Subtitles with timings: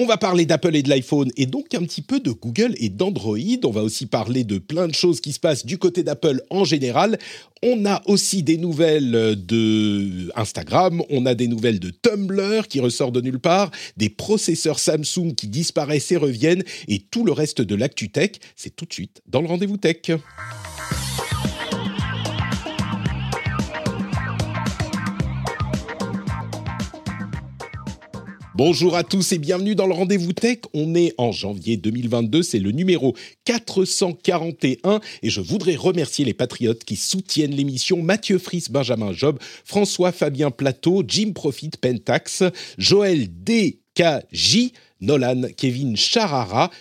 [0.00, 2.88] On va parler d'Apple et de l'iPhone et donc un petit peu de Google et
[2.88, 3.36] d'Android.
[3.64, 6.64] On va aussi parler de plein de choses qui se passent du côté d'Apple en
[6.64, 7.18] général.
[7.64, 9.10] On a aussi des nouvelles
[9.44, 14.78] de Instagram, on a des nouvelles de Tumblr qui ressort de nulle part, des processeurs
[14.78, 18.34] Samsung qui disparaissent et reviennent et tout le reste de l'actu tech.
[18.54, 20.12] C'est tout de suite dans le rendez-vous tech.
[28.58, 30.58] Bonjour à tous et bienvenue dans le rendez-vous tech.
[30.74, 36.82] On est en janvier 2022, c'est le numéro 441 et je voudrais remercier les patriotes
[36.82, 42.42] qui soutiennent l'émission Mathieu Fris, Benjamin Job, François Fabien Plateau, Jim Profit Pentax,
[42.78, 44.72] Joël DKJ,
[45.02, 46.72] Nolan, Kevin Charara,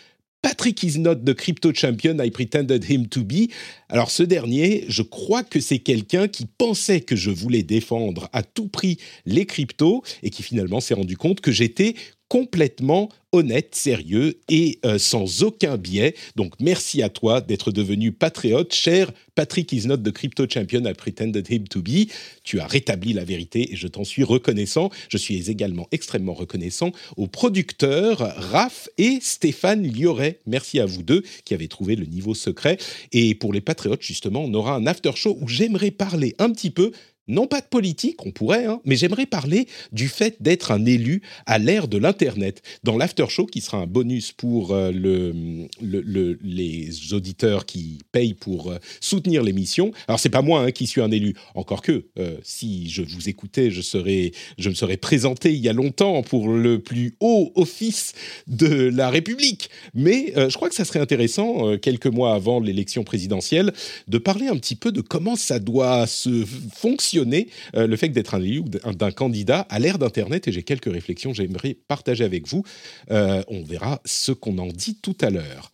[0.47, 3.51] Patrick Isnot de Crypto Champion, I pretended him to be.
[3.89, 8.43] Alors ce dernier, je crois que c'est quelqu'un qui pensait que je voulais défendre à
[8.43, 11.95] tout prix les cryptos et qui finalement s'est rendu compte que j'étais
[12.27, 16.15] complètement honnête, sérieux et euh, sans aucun biais.
[16.35, 21.47] Donc merci à toi d'être devenu patriote, cher Patrick Isnot de Crypto Champion, I pretended
[21.49, 22.09] him to be.
[22.43, 24.89] Tu as rétabli la vérité et je t'en suis reconnaissant.
[25.09, 30.39] Je suis également extrêmement reconnaissant aux producteurs Raph et Stéphane Lioret.
[30.45, 32.77] Merci à vous deux qui avez trouvé le niveau secret.
[33.11, 36.71] Et pour les patriotes, justement, on aura un after show où j'aimerais parler un petit
[36.71, 36.91] peu
[37.27, 41.21] non pas de politique, on pourrait, hein, mais j'aimerais parler du fait d'être un élu
[41.45, 42.61] à l'ère de l'Internet.
[42.83, 48.71] Dans l'after show, qui sera un bonus pour euh, le, les auditeurs qui payent pour
[48.71, 49.91] euh, soutenir l'émission.
[50.07, 53.29] Alors c'est pas moi hein, qui suis un élu, encore que euh, si je vous
[53.29, 57.51] écoutais, je serais, je me serais présenté il y a longtemps pour le plus haut
[57.55, 58.13] office
[58.47, 59.69] de la République.
[59.93, 63.73] Mais je crois que ça serait intéressant, quelques mois avant l'élection présidentielle,
[64.07, 66.45] de parler un petit peu de comment ça doit se
[66.75, 70.91] fonctionner euh, le fait d'être un élu d'un candidat à l'ère d'Internet et j'ai quelques
[70.91, 72.63] réflexions que j'aimerais partager avec vous.
[73.11, 75.71] Euh, on verra ce qu'on en dit tout à l'heure.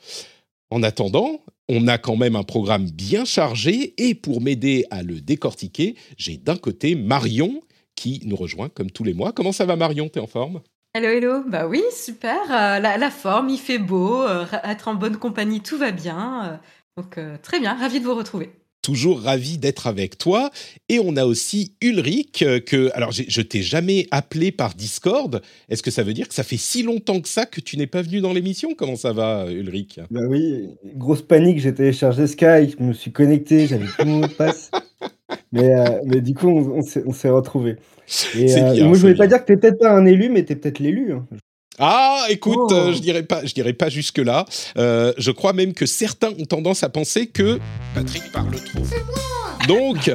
[0.70, 5.22] En attendant, on a quand même un programme bien chargé et pour m'aider à le
[5.22, 7.62] décortiquer, j'ai d'un côté Marion
[7.96, 9.34] qui nous rejoint comme tous les mois.
[9.34, 10.10] Comment ça va Marion?
[10.10, 10.62] T'es en forme?
[10.96, 11.44] Hello, hello.
[11.48, 12.40] Bah oui, super.
[12.52, 14.24] Euh, la, forme, il fait beau.
[14.64, 16.60] être en bonne compagnie, tout va bien.
[16.98, 18.52] donc très bien, ravi de vous retrouver
[18.84, 20.52] toujours ravi d'être avec toi.
[20.90, 25.42] Et on a aussi Ulrich, euh, que, alors je t'ai jamais appelé par Discord.
[25.70, 27.88] Est-ce que ça veut dire que ça fait si longtemps que ça que tu n'es
[27.88, 28.76] pas venu dans l'émission?
[28.78, 30.00] Comment ça va, Ulrich?
[30.12, 34.28] Bah oui, grosse panique, j'ai téléchargé Skype, je me suis connecté, j'avais tout mon mot
[34.28, 34.70] de passe.
[35.52, 37.78] Mais, euh, mais du coup, on, on s'est retrouvés.
[38.36, 40.54] Et, euh, moi, je voulais pas dire que tu peut-être pas un élu, mais tu
[40.54, 41.14] es peut-être l'élu.
[41.14, 41.26] Hein.
[41.80, 42.94] Ah, écoute, euh, oh.
[42.94, 44.46] je dirais pas, je dirais pas jusque là.
[44.78, 47.60] Euh, je crois même que certains ont tendance à penser que
[47.96, 48.84] Patrick parle trop.
[49.68, 50.12] Donc,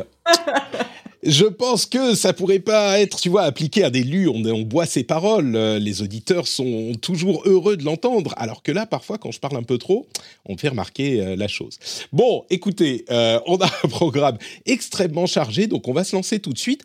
[1.24, 4.28] je pense que ça pourrait pas être, tu vois, appliqué à des lus.
[4.28, 5.56] On, on boit ses paroles.
[5.56, 8.34] Euh, les auditeurs sont toujours heureux de l'entendre.
[8.36, 10.06] Alors que là, parfois, quand je parle un peu trop,
[10.46, 11.78] on me fait remarquer la chose.
[12.12, 16.58] Bon, écoutez, on a un programme extrêmement chargé, donc on va se lancer tout de
[16.58, 16.84] suite.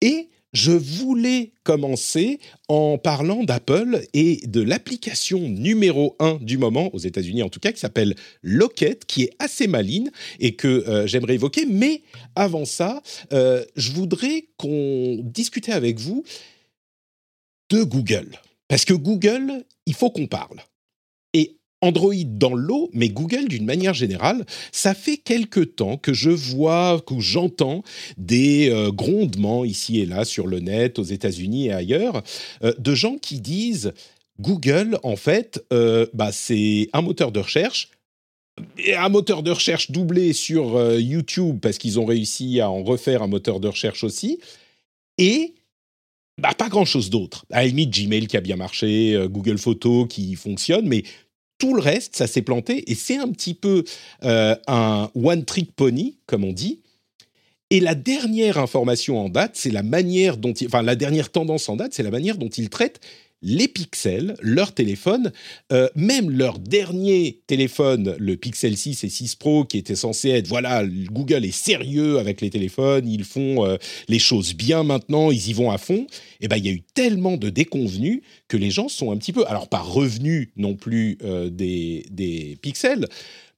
[0.00, 2.38] Et je voulais commencer
[2.68, 7.72] en parlant d'Apple et de l'application numéro un du moment, aux États-Unis en tout cas,
[7.72, 11.66] qui s'appelle Locket, qui est assez maligne et que euh, j'aimerais évoquer.
[11.66, 12.02] Mais
[12.36, 13.02] avant ça,
[13.32, 16.24] euh, je voudrais qu'on discute avec vous
[17.70, 18.40] de Google.
[18.68, 20.60] Parce que Google, il faut qu'on parle.
[21.84, 27.02] Android dans l'eau, mais Google d'une manière générale, ça fait quelque temps que je vois,
[27.06, 27.82] que j'entends
[28.16, 32.22] des euh, grondements ici et là sur le net, aux États-Unis et ailleurs,
[32.62, 33.92] euh, de gens qui disent
[34.40, 37.90] Google, en fait, euh, bah, c'est un moteur de recherche.
[38.96, 43.26] Un moteur de recherche doublé sur YouTube parce qu'ils ont réussi à en refaire un
[43.26, 44.38] moteur de recherche aussi.
[45.18, 45.54] Et
[46.40, 47.46] bah, pas grand-chose d'autre.
[47.50, 51.02] À la limite, Gmail qui a bien marché, Google Photos qui fonctionne, mais
[51.64, 53.84] Tout le reste, ça s'est planté et c'est un petit peu
[54.22, 56.82] euh, un one trick pony, comme on dit.
[57.70, 61.70] Et la dernière information en date, c'est la manière dont, il, enfin la dernière tendance
[61.70, 63.00] en date, c'est la manière dont ils traitent
[63.44, 65.30] les pixels, leur téléphone,
[65.70, 70.48] euh, même leur dernier téléphone, le Pixel 6 et 6 Pro, qui était censé être,
[70.48, 73.76] voilà, Google est sérieux avec les téléphones, ils font euh,
[74.08, 76.06] les choses bien maintenant, ils y vont à fond.
[76.40, 79.16] Et eh ben, il y a eu tellement de déconvenus que les gens sont un
[79.18, 83.06] petit peu, alors pas revenus non plus euh, des, des pixels,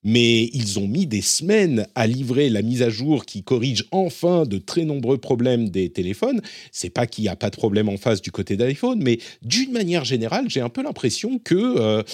[0.06, 4.44] mais ils ont mis des semaines à livrer la mise à jour qui corrige enfin
[4.44, 6.40] de très nombreux problèmes des téléphones.
[6.70, 9.72] C'est pas qu'il n'y a pas de problème en face du côté d'iPhone, mais d'une
[9.72, 12.04] manière générale, j'ai un peu l'impression que euh,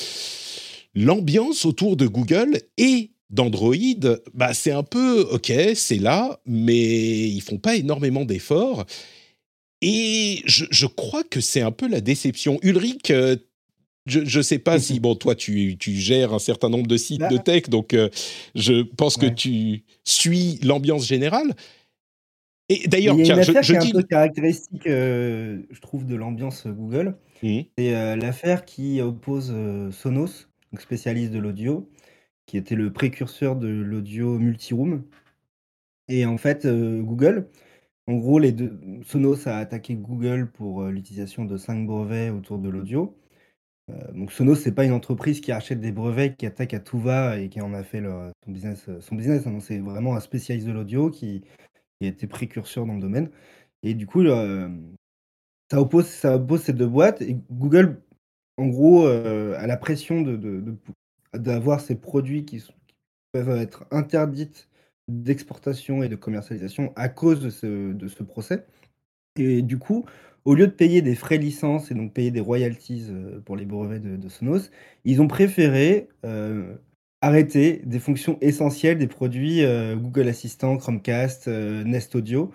[0.94, 3.76] l'ambiance autour de Google et d'Android,
[4.32, 8.86] bah, c'est un peu ok, c'est là, mais ils font pas énormément d'efforts.
[9.82, 12.58] Et je, je, crois que c'est un peu la déception.
[12.62, 13.36] Ulrich, euh,
[14.06, 17.20] je ne sais pas si, bon, toi, tu, tu, gères un certain nombre de sites
[17.20, 17.42] de bah.
[17.42, 18.08] tech, donc euh,
[18.54, 21.54] je pense que tu suis l'ambiance générale.
[22.68, 26.66] Et d'ailleurs, tiens, je, je qui est un peu caractéristique, euh, je trouve, de l'ambiance
[26.66, 27.16] Google.
[27.42, 27.60] Mmh.
[27.78, 29.54] C'est euh, l'affaire qui oppose
[29.92, 31.88] Sonos, donc spécialiste de l'audio,
[32.46, 35.04] qui était le précurseur de l'audio multiroom.
[36.08, 37.48] Et en fait, Google,
[38.08, 42.68] en gros, les deux, Sonos a attaqué Google pour l'utilisation de cinq brevets autour de
[42.68, 43.14] l'audio.
[43.90, 46.98] Euh, donc Sonos, c'est pas une entreprise qui achète des brevets, qui attaque à tout
[46.98, 48.02] va et qui en a fait
[48.44, 49.46] son business, euh, son business.
[49.46, 49.58] Hein.
[49.60, 51.42] c'est vraiment un spécialiste de l'audio qui,
[52.02, 53.30] a été précurseur dans le domaine.
[53.82, 54.68] Et du coup, euh,
[55.70, 57.22] ça, oppose, ces deux boîtes.
[57.22, 58.00] Et Google,
[58.56, 60.22] en gros, a la pression
[61.32, 62.62] d'avoir ces produits qui,
[63.32, 64.68] peuvent être interdites
[65.08, 68.66] d'exportation et de commercialisation à cause de ce, de ce procès.
[69.36, 70.04] Et du coup,
[70.44, 73.64] au lieu de payer des frais licence et donc payer des royalties euh, pour les
[73.64, 74.70] brevets de, Sonos,
[75.04, 76.74] ils ont préféré euh,
[77.20, 82.50] arrêter des fonctions essentielles des produits euh, Google Assistant, Chromecast, Nest Audio,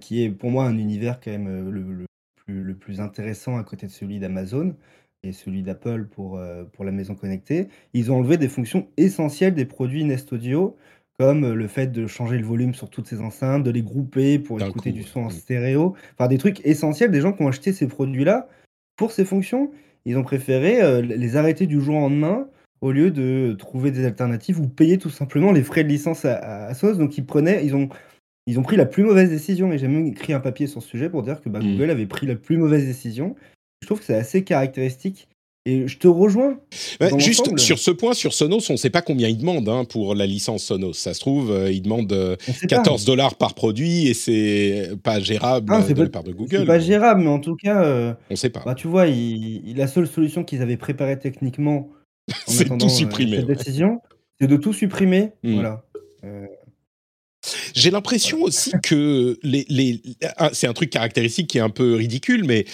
[0.00, 2.04] qui est pour moi un univers quand même le,
[2.36, 4.76] plus, le plus intéressant à côté de celui d'Amazon
[5.22, 6.38] et celui d'Apple pour,
[6.72, 7.68] pour la maison connectée.
[7.94, 10.76] Ils ont enlevé des fonctions essentielles des produits Nest Audio
[11.18, 14.62] comme le fait de changer le volume sur toutes ces enceintes, de les grouper pour
[14.62, 15.96] écouter du son en stéréo.
[16.14, 17.10] Enfin, des trucs essentiels.
[17.10, 18.48] Des gens qui ont acheté ces produits-là
[18.96, 19.72] pour ces fonctions,
[20.04, 22.48] ils ont préféré euh, les arrêter du jour au lendemain
[22.80, 26.68] au lieu de trouver des alternatives ou payer tout simplement les frais de licence à,
[26.68, 26.98] à, SOS.
[26.98, 27.88] Donc, ils prenaient, ils ont,
[28.46, 29.72] ils ont pris la plus mauvaise décision.
[29.72, 31.72] Et j'ai même écrit un papier sur ce sujet pour dire que bah, mmh.
[31.72, 33.34] Google avait pris la plus mauvaise décision.
[33.82, 35.28] Je trouve que c'est assez caractéristique
[35.68, 36.58] et je te rejoins.
[37.18, 40.14] juste sur ce point, sur Sonos, on ne sait pas combien ils demandent hein, pour
[40.14, 40.94] la licence Sonos.
[40.94, 42.38] Ça se trouve, euh, ils demandent
[42.68, 46.60] 14 euh, dollars par produit et c'est pas gérable ah, de la part de Google.
[46.60, 48.62] C'est pas gérable, mais en tout cas, euh, on sait pas.
[48.64, 51.90] Bah, tu vois, la seule solution qu'ils avaient préparée techniquement,
[52.46, 53.36] c'est de tout supprimer.
[53.36, 54.00] Cette décision,
[54.40, 55.32] c'est de tout supprimer.
[55.42, 55.54] Hmm.
[55.54, 55.84] Voilà.
[57.74, 60.00] J'ai l'impression aussi que les, les...
[60.38, 62.64] Ah, c'est un truc caractéristique qui est un peu ridicule, mais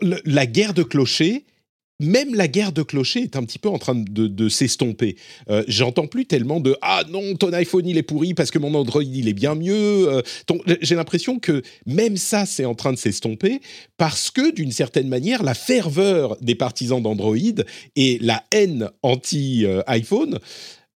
[0.00, 1.44] la guerre de clochers
[2.00, 5.16] même la guerre de clochers est un petit peu en train de, s'estomper.
[5.50, 8.74] Euh, j'entends plus tellement de ah non ton iPhone il est pourri parce que mon
[8.74, 10.08] Android il est bien mieux.
[10.08, 10.22] Euh,
[10.80, 13.60] j'ai l'impression que même ça c'est en train de s'estomper
[13.96, 17.36] parce que d'une certaine manière la ferveur des partisans d'Android
[17.96, 20.38] et la haine anti iPhone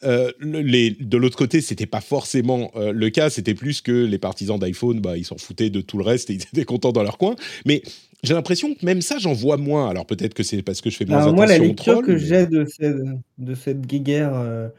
[0.04, 3.30] euh, de l'autre côté, c'était pas forcément le cas.
[3.30, 6.34] C'était plus que les partisans d'iPhone, bah, ils s'en foutaient de tout le reste et
[6.34, 7.36] ils étaient contents dans leur coin.
[7.66, 7.84] Mais
[8.24, 9.90] j'ai l'impression que même ça, j'en vois moins.
[9.90, 12.48] Alors peut-être que c'est parce que je fais moins attention Moi, la lecture que j'ai
[12.48, 12.96] de cette,
[13.38, 14.70] de cette guéguerre euh,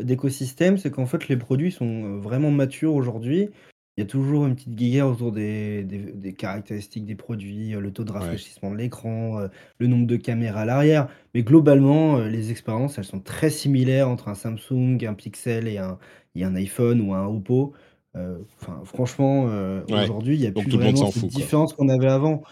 [0.00, 3.50] d'écosystème, c'est qu'en fait, les produits sont euh, vraiment matures aujourd'hui.
[3.98, 7.92] Il y a toujours une petite guéguerre autour des, des, caractéristiques des produits, euh, le
[7.92, 9.46] taux de rafraîchissement de l'écran,
[9.78, 11.08] le nombre de caméras à l'arrière.
[11.34, 15.98] Mais globalement, les expériences, elles sont très similaires entre un Samsung, un Pixel et un,
[16.34, 17.74] et un iPhone ou un Oppo.
[18.14, 19.50] Enfin, franchement,
[19.88, 22.42] aujourd'hui, il n'y a plus vraiment cette différence qu'on avait avant.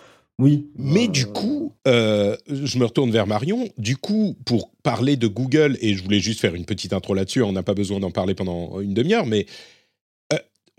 [0.41, 0.67] Oui.
[0.77, 3.69] Mais du coup, euh, je me retourne vers Marion.
[3.79, 7.43] Du coup, pour parler de Google, et je voulais juste faire une petite intro là-dessus,
[7.43, 9.47] on n'a pas besoin d'en parler pendant une demi-heure, mais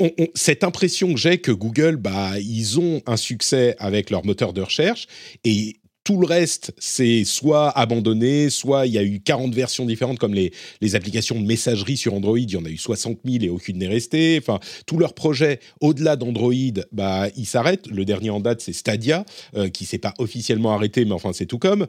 [0.01, 4.51] euh, cette impression que j'ai que Google, bah, ils ont un succès avec leur moteur
[4.51, 5.07] de recherche
[5.43, 10.19] et tout le reste, c'est soit abandonné, soit il y a eu 40 versions différentes,
[10.19, 10.51] comme les,
[10.95, 13.87] applications de messagerie sur Android, il y en a eu 60 000 et aucune n'est
[13.87, 14.37] restée.
[14.39, 16.53] Enfin, tous leurs projets, au-delà d'Android,
[16.91, 17.87] bah, ils s'arrêtent.
[17.87, 21.47] Le dernier en date, c'est Stadia, euh, qui s'est pas officiellement arrêté, mais enfin, c'est
[21.47, 21.87] tout comme.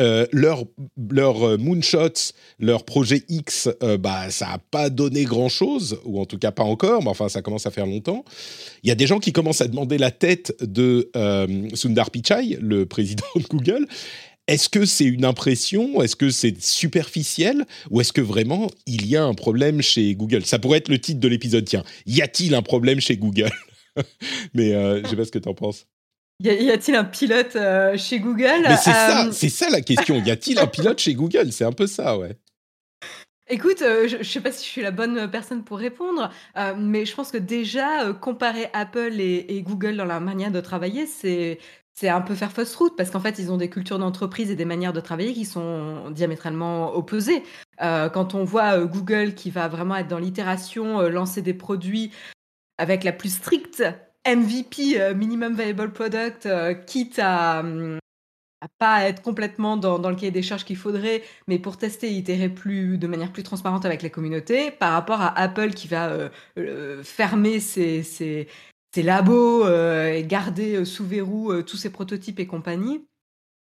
[0.00, 0.64] Euh, leur,
[1.10, 6.24] leur euh, moonshots, leur projet X, euh, bah, ça n'a pas donné grand-chose, ou en
[6.24, 8.24] tout cas pas encore, mais enfin ça commence à faire longtemps.
[8.82, 11.10] Il y a des gens qui commencent à demander la tête de
[11.74, 13.86] Sundar Pichai, le président de Google.
[14.48, 16.02] Est-ce que c'est une impression?
[16.02, 17.64] Est-ce que c'est superficiel?
[17.90, 20.44] Ou est-ce que vraiment il y a un problème chez Google?
[20.46, 21.64] Ça pourrait être le titre de l'épisode.
[21.64, 23.52] Tiens, y a-t-il un problème chez Google?
[24.54, 25.86] Mais euh, je sais pas ce que tu en penses.
[26.40, 28.62] Y a-t-il un pilote euh, chez Google?
[28.62, 30.16] Mais c'est ça, c'est ça la question.
[30.16, 31.52] Y a-t-il un pilote chez Google?
[31.52, 32.36] C'est un peu ça, ouais.
[33.52, 36.74] Écoute, euh, je ne sais pas si je suis la bonne personne pour répondre, euh,
[36.74, 41.06] mais je pense que déjà, euh, comparer Apple et, Google dans la manière de travailler,
[41.06, 41.58] c'est,
[41.92, 44.56] c'est un peu faire fausse route parce qu'en fait, ils ont des cultures d'entreprise et
[44.56, 47.42] des manières de travailler qui sont diamétralement opposées.
[47.78, 52.10] quand on voit Google qui va vraiment être dans l'itération, lancer des produits
[52.78, 53.84] avec la plus stricte
[54.26, 56.48] MVP, Minimum Viable Product,
[56.86, 57.98] quitte à, hum,
[58.62, 62.48] à pas être complètement dans, le cahier des charges qu'il faudrait, mais pour tester itérer
[62.48, 66.28] plus, de manière plus transparente avec la communauté, par rapport à Apple qui va euh,
[66.58, 68.46] euh, fermer ses, ses,
[68.96, 73.04] labos euh, et garder sous verrou tous ses prototypes et compagnie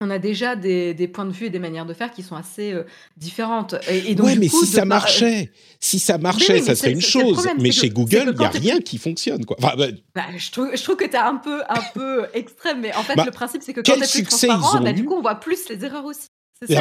[0.00, 2.72] on a déjà des, points de vue et des manières de faire qui sont assez
[2.72, 2.84] euh,
[3.16, 3.74] différentes.
[3.88, 7.46] Et, ouais, mais si ça marchait, si ça marchait, ça serait une chose.
[7.58, 9.44] mais chez Google, il n'y a rien qui fonctionne.
[9.44, 9.56] Quoi.
[9.60, 9.74] Bah,
[10.14, 13.02] bah, je, trouve, je trouve que tu es un peu, un peu extrême, mais en
[13.02, 15.34] fait, bah, le principe, c'est que quand tu es plus transparent, du coup, on voit
[15.34, 16.28] plus les erreurs aussi.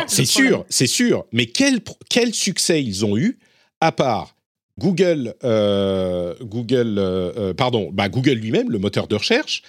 [0.08, 1.26] C'est sûr, c'est sûr.
[1.32, 3.40] Mais quel, quel succès ils ont eu,
[3.82, 4.36] à part
[4.80, 9.62] Google, euh, Google, euh, euh, pardon, bah Google lui-même, le moteur de recherche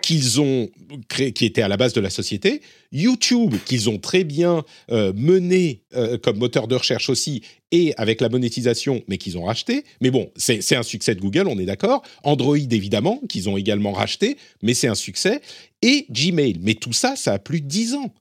[0.00, 0.70] qu'ils ont
[1.08, 5.82] créé, qui était à la base de la société, YouTube qu'ils ont très bien mené
[6.22, 9.84] comme moteur de recherche aussi et avec la monétisation, mais qu'ils ont racheté.
[10.00, 12.02] Mais bon, c'est un succès de Google, on est d'accord.
[12.22, 15.42] Android évidemment qu'ils ont également racheté, mais c'est un succès.
[15.82, 18.14] Et Gmail, mais tout ça, ça a plus de 10 ans.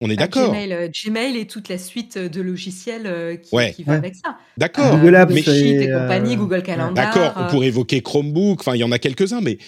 [0.00, 0.50] On est bah, d'accord.
[0.50, 4.36] Gmail, euh, Gmail, et toute la suite euh, de logiciels euh, qui, va avec ça.
[4.56, 4.96] D'accord.
[4.96, 6.92] Google Apps et compagnie, Google Calendar.
[6.94, 7.34] D'accord.
[7.36, 8.60] On pourrait évoquer Chromebook.
[8.60, 9.58] Enfin, il y en a quelques-uns, mais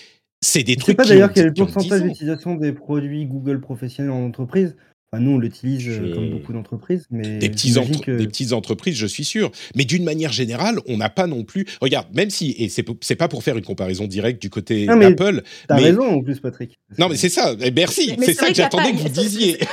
[0.41, 0.97] c'est des trucs.
[0.99, 4.77] Je sais pas d'ailleurs quel est le pourcentage d'utilisation des produits Google professionnels en entreprise.
[5.13, 9.25] Enfin, nous, on l'utilise comme beaucoup d'entreprises, mais des, petits des petites entreprises, je suis
[9.25, 9.51] sûr.
[9.75, 11.67] Mais d'une manière générale, on n'a pas non plus.
[11.81, 15.43] Regarde, même si et c'est pas pour faire une comparaison directe du côté d'Apple.
[15.67, 15.83] T'as mais...
[15.83, 16.79] raison en plus, Patrick.
[16.97, 17.57] Non, mais c'est ça.
[17.61, 18.15] Et merci.
[18.21, 19.59] C'est ça que j'attendais que vous disiez.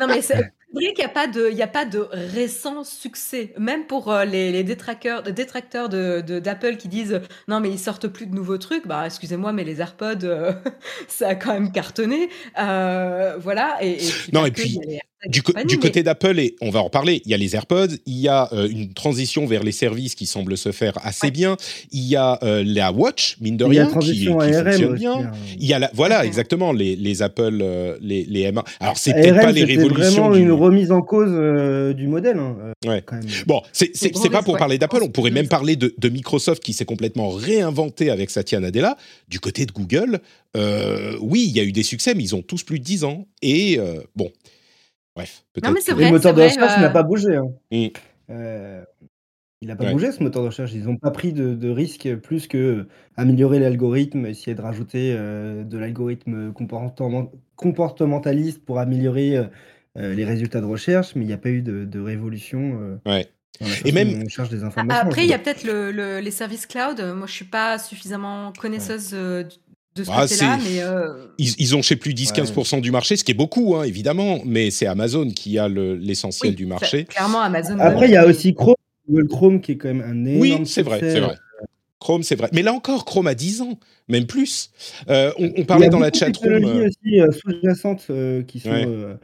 [0.00, 0.52] Non, mais c'est vrai
[0.94, 3.54] qu'il n'y a, pas de, il a pas de récent succès.
[3.58, 7.78] Même pour euh, les, les détracteurs, détracteurs d'Apple de, d'Apple qui disent non, mais ils
[7.78, 8.86] sortent plus de nouveaux trucs.
[8.86, 10.52] Bah, excusez-moi, mais les AirPods, euh,
[11.08, 12.30] ça a quand même cartonné.
[12.58, 13.78] Euh, voilà.
[13.82, 13.98] Et,
[14.32, 14.80] non, et puis,
[15.28, 18.28] du, côté d'Apple, et on va en reparler, il y a les AirPods, il y
[18.28, 21.56] a euh, une transition vers les services qui semble se faire assez bien,
[21.92, 25.12] il y a euh, la Watch, mine de rien, qui, qui fonctionne bien.
[25.12, 25.32] Hein.
[25.60, 28.64] Il y a la, voilà, exactement, les, les Apple, euh, les, les M1.
[28.80, 30.24] Alors, c'est peut-être pas les révolutions.
[30.24, 31.30] vraiment une remise en cause
[31.94, 32.38] du modèle.
[32.38, 33.04] Hein, ouais.
[33.46, 36.84] Bon, c'est pas pour parler d'Apple, on pourrait même parler de, de Microsoft qui s'est
[36.84, 38.96] complètement réinventé avec Satya Nadella.
[39.28, 40.20] Du côté de Google,
[41.20, 43.26] oui, il y a eu des succès, mais ils ont tous plus de 10 ans.
[43.40, 43.78] Et
[44.16, 44.32] bon.
[45.14, 45.98] Bref, peut-être.
[45.98, 47.36] Le moteur de recherche n'a pas bougé.
[47.36, 47.48] Hein.
[47.70, 47.88] Mmh.
[48.30, 48.82] Euh,
[49.60, 50.72] il n'a pas bougé ce moteur de recherche.
[50.72, 55.62] Ils n'ont pas pris de, de risque plus que améliorer l'algorithme, essayer de rajouter euh,
[55.62, 56.52] de l'algorithme
[57.56, 62.00] comportementaliste pour améliorer euh, les résultats de recherche, mais il n'y a pas eu de,
[62.00, 62.98] révolution.
[63.06, 63.28] ouais.
[63.84, 65.06] Et même on cherche des informations.
[65.06, 67.00] Après, il y a peut-être le, les services cloud.
[67.14, 69.14] Moi, je suis pas suffisamment connaisseuse
[69.94, 73.32] de ce ah, côté-là, mais euh, ils, ont chez plus 10-15% du marché, ce qui
[73.32, 77.04] est beaucoup, hein, évidemment, mais c'est Amazon qui a l'essentiel du marché.
[77.04, 77.78] Clairement, Amazon.
[77.78, 78.76] Après, il y a aussi Chrome,
[79.08, 81.36] Google Chrome qui est quand même un énorme Oui, c'est vrai, c'est vrai.
[82.02, 82.48] Chrome, c'est vrai.
[82.52, 84.70] Mais là encore, Chrome a 10 ans, même plus.
[85.08, 86.58] Euh, on, parlait dans la chatroom.
[86.58, 88.10] Il y a euh, aussi euh, sous-jacentes
[88.48, 89.16] qui sont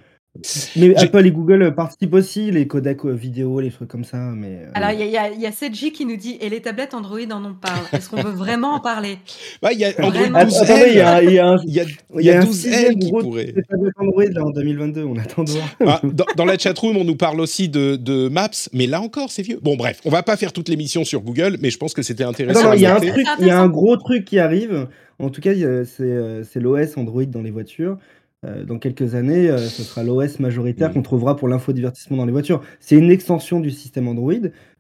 [0.77, 4.19] mais Apple et Google participent aussi, les codecs vidéo, les trucs comme ça.
[4.19, 6.95] Mais, euh, Alors, il y, a, y a Sedji qui nous dit Et les tablettes
[6.95, 9.19] Android en ont pas Est-ce qu'on veut vraiment en parler
[9.63, 11.85] bah, Il y a Android 12 il y a, y a, un, y a,
[12.21, 13.55] y a 12 L qui pourrait.
[13.97, 15.77] Android là, en 2022, on attend de voir.
[15.87, 19.31] Ah, dans, dans, la chatroom, on nous parle aussi de, de Maps, mais là encore,
[19.31, 19.59] c'est vieux.
[19.61, 22.25] Bon, bref, on va pas faire toute l'émission sur Google, mais je pense que c'était
[22.25, 22.73] intéressant.
[22.75, 24.87] Il y, a un truc, y a un gros truc qui arrive.
[25.19, 27.99] En tout cas, euh, c'est l'OS Android dans les voitures.
[28.47, 32.31] Euh, dans quelques années, euh, ce sera l'OS majoritaire qu'on trouvera pour l'infodivertissement dans les
[32.31, 32.63] voitures.
[32.79, 34.33] C'est une extension du système Android,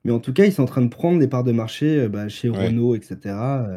[0.04, 2.08] mais en tout cas, ils sont en train de prendre des parts de marché euh,
[2.08, 3.16] bah, chez Renault, etc.
[3.24, 3.74] D'accord.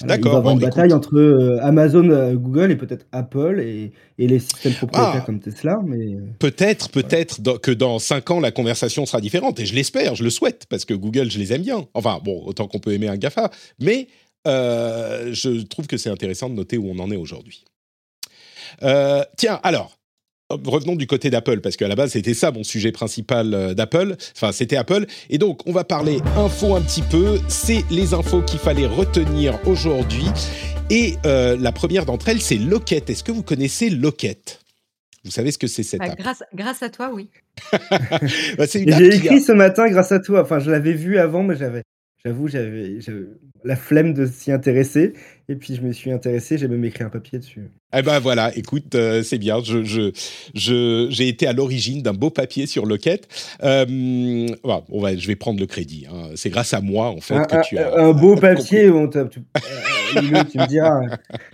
[0.00, 4.74] il va y avoir une bataille entre Amazon, Google et peut-être Apple et, les systèmes
[4.74, 5.24] propriétaires ah.
[5.24, 5.80] comme Tesla.
[5.86, 9.60] Mais peut-être, peut-être que dans 5 ans, la conversation sera différente.
[9.60, 11.86] Et je l'espère, je le souhaite, parce que Google, je les aime bien.
[11.94, 13.52] Enfin, bon, autant qu'on peut aimer un GAFA.
[13.80, 14.08] Mais
[14.46, 17.64] je trouve que c'est intéressant de noter où on en est aujourd'hui.
[18.82, 19.96] Euh, tiens, alors,
[20.50, 24.16] revenons du côté d'Apple, parce qu'à la base, c'était ça mon sujet principal euh, d'Apple.
[24.36, 25.06] Enfin, c'était Apple.
[25.30, 27.40] Et donc, on va parler info un petit peu.
[27.48, 30.26] C'est les infos qu'il fallait retenir aujourd'hui.
[30.90, 33.08] Et euh, la première d'entre elles, c'est Locket.
[33.10, 34.60] Est-ce que vous connaissez Locket
[35.24, 36.18] Vous savez ce que c'est cette bah, app?
[36.18, 37.30] grâce, grâce à toi, oui.
[37.72, 40.42] bah, J'ai écrit ce matin grâce à toi.
[40.42, 41.82] Enfin, je l'avais vu avant, mais j'avais
[42.24, 42.98] J'avoue, j'avais
[43.64, 45.12] la flemme de s'y intéresser.
[45.48, 47.70] Et puis, je me suis intéressé, j'ai même écrit un papier dessus.
[47.94, 49.62] Eh ben voilà, écoute, euh, c'est bien.
[49.62, 50.12] Je, je,
[50.54, 53.28] je, j'ai été à l'origine d'un beau papier sur Locket.
[53.62, 56.06] Euh, on va, je vais prendre le crédit.
[56.10, 56.30] Hein.
[56.34, 57.94] C'est grâce à moi, en fait, que tu as.
[57.98, 61.02] Un beau papier, on tu, tu, me diras.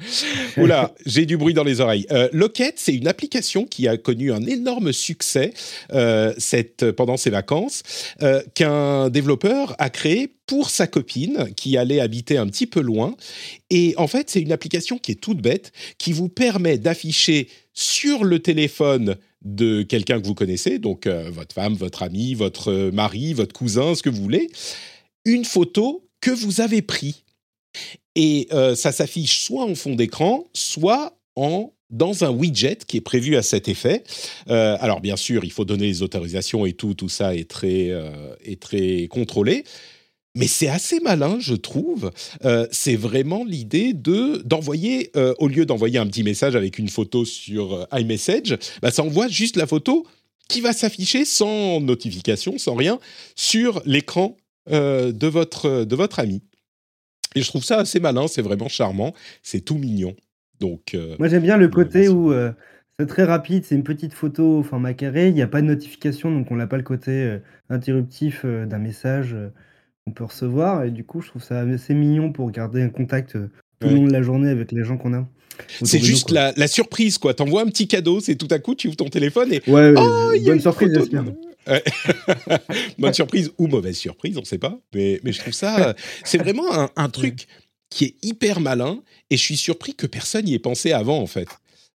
[0.56, 2.06] Oula, j'ai du bruit dans les oreilles.
[2.10, 5.52] Euh, Locket, c'est une application qui a connu un énorme succès
[5.92, 7.82] euh, cette, pendant ses vacances,
[8.22, 13.14] euh, qu'un développeur a créé pour sa copine qui allait habiter un petit peu loin.
[13.70, 18.24] Et en fait, c'est une application qui est toute bête, qui vous permet d'afficher sur
[18.24, 23.34] le téléphone de quelqu'un que vous connaissez, donc euh, votre femme, votre ami, votre mari,
[23.34, 24.50] votre cousin, ce que vous voulez,
[25.24, 27.22] une photo que vous avez prise.
[28.16, 33.02] Et euh, ça s'affiche soit en fond d'écran, soit en dans un widget qui est
[33.02, 34.02] prévu à cet effet.
[34.50, 37.90] Euh, alors bien sûr, il faut donner les autorisations et tout, tout ça est très,
[38.44, 39.64] est très contrôlé
[40.38, 42.12] mais c'est assez malin, je trouve.
[42.44, 46.88] Euh, c'est vraiment l'idée de d'envoyer, euh, au lieu d'envoyer un petit message avec une
[46.88, 50.06] photo sur euh, iMessage, bah, ça envoie juste la photo
[50.48, 53.00] qui va s'afficher sans notification, sans rien,
[53.34, 54.36] sur l'écran
[54.70, 56.42] de, votre, de votre ami.
[57.34, 60.14] Et je trouve ça assez malin, c'est vraiment charmant, c'est tout mignon.
[60.60, 62.32] Donc, Moi j'aime bien le côté où
[62.98, 65.66] c'est très rapide, c'est une petite photo au format carré, il n'y a pas de
[65.66, 69.36] notification, donc on n'a pas le côté interruptif d'un message
[70.08, 70.84] on peut recevoir.
[70.84, 73.94] Et du coup, je trouve ça assez mignon pour garder un contact euh, tout le
[73.94, 75.28] long de la journée avec les gens qu'on a.
[75.82, 77.34] C'est juste la, surprise, quoi.
[77.34, 79.62] T'envoies un petit cadeau, c'est tout à coup, tu ouvres ton téléphone et.
[79.66, 81.24] Ouais, oh, bonne surprise, j'espère.
[82.98, 84.80] bonne surprise ou mauvaise surprise, on ne sait pas.
[84.94, 85.94] Mais, mais je trouve ça.
[86.24, 87.46] C'est vraiment un, truc
[87.90, 91.26] qui est hyper malin et je suis surpris que personne n'y ait pensé avant, en
[91.26, 91.48] fait.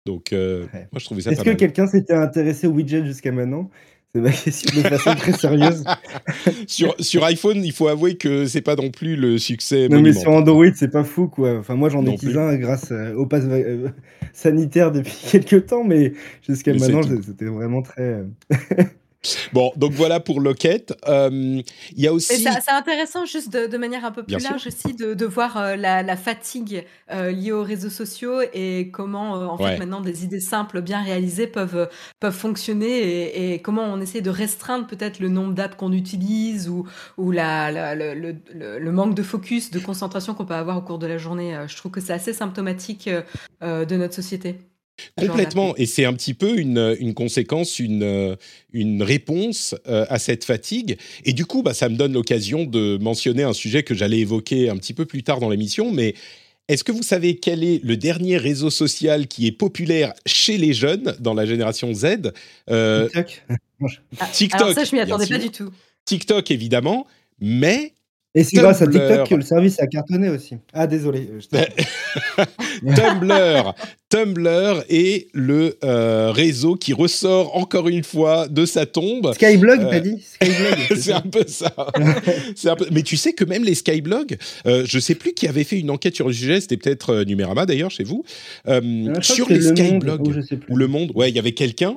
[0.07, 3.71] Donc, euh, moi, je trouvais ça Est-ce que quelqu'un s'était intéressé au widget jusqu'à maintenant?
[4.15, 5.85] C'est ma question de façon très sérieuse.
[6.67, 9.89] sur, sur iPhone, il faut avouer que c'est pas non plus le succès.
[9.89, 11.59] Non, mais sur Android, c'est pas fou, quoi.
[11.59, 13.89] Enfin, moi, j'en utilise un grâce euh, au pass euh,
[14.33, 16.13] sanitaire depuis quelques temps, mais
[16.47, 18.25] jusqu'à maintenant, c'était vraiment très.
[19.53, 20.95] Bon, donc voilà pour Locket.
[21.07, 21.61] Euh,
[21.93, 22.43] il y a aussi.
[22.43, 26.87] C'est intéressant, juste de, manière un peu plus large aussi, de, voir euh, la, fatigue
[27.11, 31.47] euh, liée aux réseaux sociaux et comment, en fait, maintenant, des idées simples, bien réalisées
[31.47, 36.69] peuvent, peuvent fonctionner et, comment on essaie de restreindre peut-être le nombre d'apps qu'on utilise
[36.69, 36.87] ou,
[37.19, 38.15] ou la, le,
[38.55, 41.59] le, manque de focus, de concentration qu'on peut avoir au cours de la journée.
[41.67, 43.09] Je trouve que c'est assez symptomatique
[43.61, 44.70] de notre société.
[45.19, 48.37] Complètement, et c'est un petit peu une, une conséquence, une,
[48.73, 50.99] une réponse euh, à cette fatigue.
[51.25, 54.71] Et du coup, bah, ça me donne l'occasion de mentionner un sujet que j'allais évoquer
[54.71, 56.15] un petit peu plus tard dans l'émission, mais
[56.69, 60.73] est-ce que vous savez quel est le dernier réseau social qui est populaire chez les
[60.73, 62.33] jeunes dans la génération Z?
[62.71, 63.43] Euh, TikTok.
[64.33, 64.61] TikTok.
[64.61, 65.71] Alors ça, je m'y attendais pas du tout.
[66.05, 67.07] TikTok, évidemment,
[67.41, 67.93] mais
[68.35, 70.57] et c'est grâce à TikTok que le service a cartonné aussi.
[70.73, 71.29] Ah, désolé.
[72.95, 73.75] Tumblr.
[74.11, 79.33] Tumblr est le euh, réseau qui ressort encore une fois de sa tombe.
[79.35, 80.79] Skyblog, euh, t'as dit Skyblog.
[80.99, 81.73] c'est un peu ça.
[81.77, 82.87] un peu...
[82.91, 85.91] Mais tu sais que même les Skyblogs, euh, je sais plus qui avait fait une
[85.91, 88.25] enquête sur le sujet, c'était peut-être euh, Numérama d'ailleurs chez vous,
[88.67, 90.27] euh, sur les Skyblogs
[90.69, 91.13] ou Le Monde.
[91.15, 91.97] Ouais, il y avait quelqu'un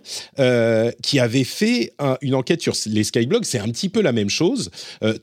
[1.02, 3.44] qui avait fait une enquête sur les Skyblogs.
[3.44, 4.70] C'est un petit peu la même chose.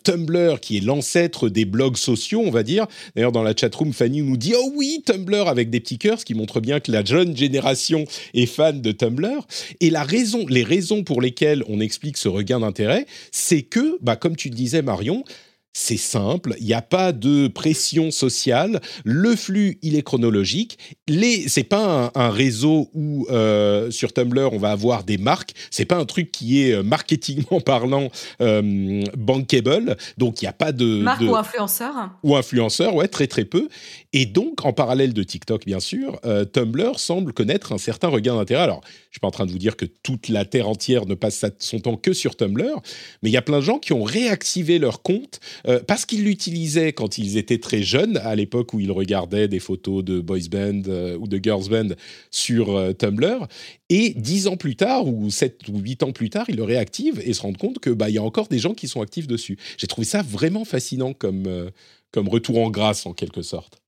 [0.02, 2.86] Tumblr, qui est l'ancêtre des blogs sociaux, on va dire.
[3.14, 6.24] D'ailleurs, dans la chatroom, Fanny nous dit Oh oui, Tumblr avec des petits cœurs, ce
[6.24, 9.46] qui montre bien que la jeune génération est fan de Tumblr.
[9.80, 14.16] Et la raison, les raisons pour lesquelles on explique ce regain d'intérêt, c'est que, bah,
[14.16, 15.24] comme tu le disais, Marion,
[15.72, 20.78] c'est simple, il n'y a pas de pression sociale, le flux il est chronologique.
[21.06, 25.84] Les, c'est pas un, réseau où euh, sur Tumblr on va avoir des marques, c'est
[25.84, 28.08] pas un truc qui est euh, marketingment parlant
[28.40, 32.10] euh, bankable, donc il n'y a pas de marque ou influenceur?
[32.24, 33.68] Ou influenceur, ouais très très peu.
[34.12, 36.20] Et donc en parallèle de TikTok bien sûr,
[36.52, 38.62] Tumblr semble connaître un certain regain d'intérêt.
[38.62, 41.14] Alors je suis pas en train de vous dire que toute la terre entière ne
[41.14, 42.80] passe son temps que sur Tumblr,
[43.22, 46.24] mais il y a plein de gens qui ont réactivé leur compte euh, parce qu'ils
[46.24, 50.48] l'utilisaient quand ils étaient très jeunes, à l'époque où ils regardaient des photos de boys
[50.50, 51.94] band euh, ou de girls band
[52.30, 53.46] sur euh, Tumblr,
[53.88, 57.20] et dix ans plus tard, ou sept ou huit ans plus tard, ils le réactivent
[57.24, 59.26] et se rendent compte que bah il y a encore des gens qui sont actifs
[59.26, 59.58] dessus.
[59.76, 61.70] J'ai trouvé ça vraiment fascinant comme
[62.12, 63.80] comme retour en grâce en quelque sorte.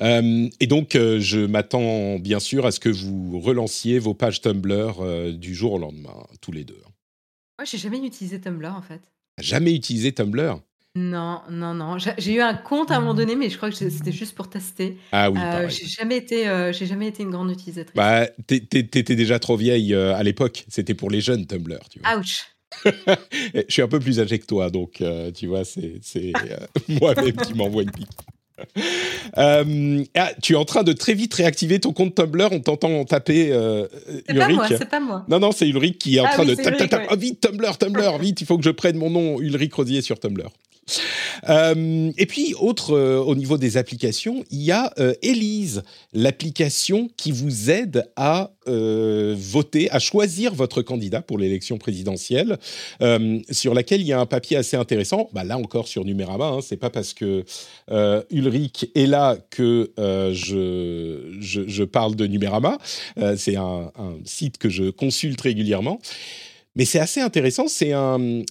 [0.00, 5.54] Et donc, je m'attends bien sûr à ce que vous relanciez vos pages Tumblr du
[5.54, 6.80] jour au lendemain, tous les deux.
[7.58, 10.60] Moi, j'ai jamais utilisé Tumblr en fait jamais utilisé Tumblr?
[10.94, 11.96] Non, non, non.
[11.98, 14.50] J'ai eu un compte à un moment donné, mais je crois que c'était juste pour
[14.50, 14.98] tester.
[15.10, 17.96] Ah oui, j'ai jamais été, j'ai jamais été une grande utilisatrice.
[17.96, 20.64] Bah, t'étais déjà trop vieille à l'époque.
[20.68, 22.18] C'était pour les jeunes Tumblr, tu vois.
[22.18, 22.46] Ouch.
[22.84, 25.02] je suis un peu plus âgé que toi, donc
[25.34, 26.32] tu vois, c'est
[26.88, 28.08] moi-même qui m'envoie une pique.
[29.38, 33.02] Euh, ah, tu es en train de très vite réactiver ton compte Tumblr, on t'entend
[33.06, 33.86] taper euh,
[34.26, 35.24] C'est pas moi, c'est pas moi.
[35.26, 36.54] Non, non, c'est Ulrich qui est en ah train de...
[36.54, 37.06] taper.
[37.10, 40.20] oh, vite, Tumblr, Tumblr, vite, il faut que je prenne mon nom, Ulrich Rosier sur
[40.20, 40.50] Tumblr.
[41.48, 47.08] Euh, et puis, autre, euh, au niveau des applications, il y a euh, Elise, l'application
[47.16, 52.58] qui vous aide à voter, à choisir votre candidat pour l'élection présidentielle,
[53.50, 55.28] sur laquelle il y a un papier assez intéressant.
[55.32, 57.44] Bah, là encore sur Numérama, hein, c'est pas parce que
[58.30, 62.78] Ulrich est là que je, je, parle de Numérama.
[63.36, 63.90] c'est un,
[64.24, 65.98] site que je consulte régulièrement.
[66.74, 67.68] Mais c'est assez intéressant.
[67.68, 68.44] C'est un,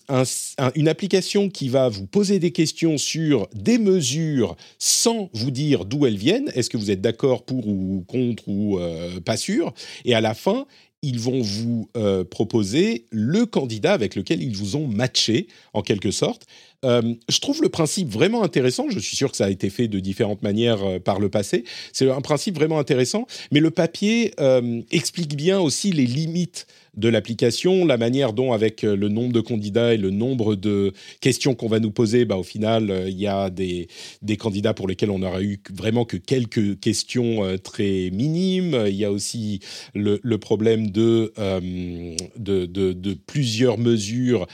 [0.76, 6.06] une application qui va vous poser des questions sur des mesures sans vous dire d'où
[6.06, 6.52] elles viennent.
[6.54, 9.74] Est-ce que vous êtes d'accord pour ou contre ou euh, pas sûr?
[10.06, 10.68] Et à la fin,
[11.02, 16.12] ils vont vous euh, proposer le candidat avec lequel ils vous ont matché, en quelque
[16.12, 16.46] sorte.
[16.86, 18.88] Euh, je trouve le principe vraiment intéressant.
[18.92, 21.64] Je suis sûr que ça a été fait de différentes manières par le passé.
[21.92, 23.26] C'est un principe vraiment intéressant.
[23.52, 24.36] Mais le papier
[24.92, 29.40] explique bien aussi les limites de l'application, la manière dont, avec euh, le nombre de
[29.42, 33.18] candidats et le nombre de questions qu'on va nous poser, bah, au final, euh, il
[33.18, 33.88] y a des,
[34.38, 38.86] candidats pour lesquels on n'aura eu vraiment que quelques questions euh, très minimes.
[38.88, 39.60] Il y a aussi
[39.94, 41.32] le, problème de,
[43.28, 44.48] plusieurs mesures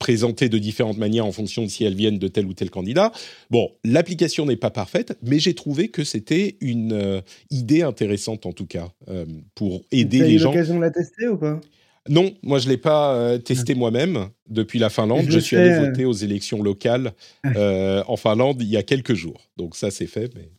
[0.00, 3.12] présentées de différentes manières en fonction de si elles viennent de tel ou tel candidat.
[3.50, 8.52] Bon, l'application n'est pas parfaite, mais j'ai trouvé que c'était une euh, idée intéressante en
[8.52, 10.50] tout cas euh, pour aider les gens.
[10.50, 11.60] Tu as eu l'occasion de la tester ou pas?
[12.08, 15.26] Non, moi je ne l'ai pas euh, testé moi-même depuis la Finlande.
[15.28, 17.12] Je, suis allé voter aux élections locales
[17.44, 19.42] en Finlande il y a quelques jours.
[19.58, 20.34] Donc ça c'est fait.
[20.34, 20.50] Mais...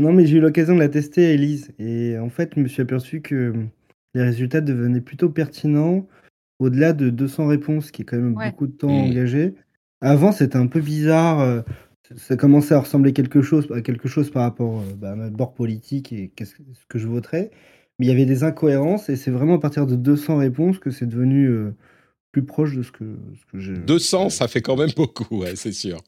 [0.00, 1.72] Non mais j'ai eu l'occasion de la tester Elise.
[1.80, 3.52] Et en fait je me suis aperçu que
[4.14, 6.06] les résultats devenaient plutôt pertinents
[6.62, 9.10] au-delà de 200 réponses, qui est quand même beaucoup de temps mmh.
[9.10, 9.54] engagé.
[10.00, 11.40] Avant, c'était un peu bizarre.
[11.40, 11.62] Euh,
[12.16, 15.36] ça commençait à ressembler quelque chose, à quelque chose par rapport euh, bah, à notre
[15.36, 17.50] bord politique et ce que je voterais.
[17.98, 20.90] Mais il y avait des incohérences et c'est vraiment à partir de 200 réponses que
[20.90, 21.74] c'est devenu euh,
[22.30, 23.74] plus proche de ce que, ce que j'ai.
[23.74, 25.98] 200, ça fait quand même beaucoup, ouais, c'est sûr.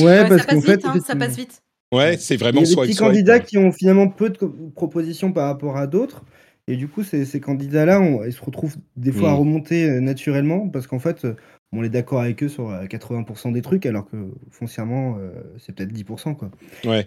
[0.00, 0.84] Ouais, parce qu'en fait.
[0.84, 1.62] Hein, ça passe vite.
[1.92, 4.38] Ouais, c'est vraiment Il y a des petits candidats qui ont finalement peu de
[4.74, 6.24] propositions par rapport à d'autres.
[6.66, 9.38] Et du coup, ces, ces candidats-là, ils se retrouvent des fois à mmh.
[9.38, 11.36] remonter euh, naturellement parce qu'en fait, euh,
[11.76, 14.16] on est d'accord avec eux sur 80% euh, des trucs, alors que
[14.50, 15.18] foncièrement,
[15.58, 16.36] c'est peut-être 10%.
[16.36, 16.50] Quoi.
[16.84, 17.06] Ouais.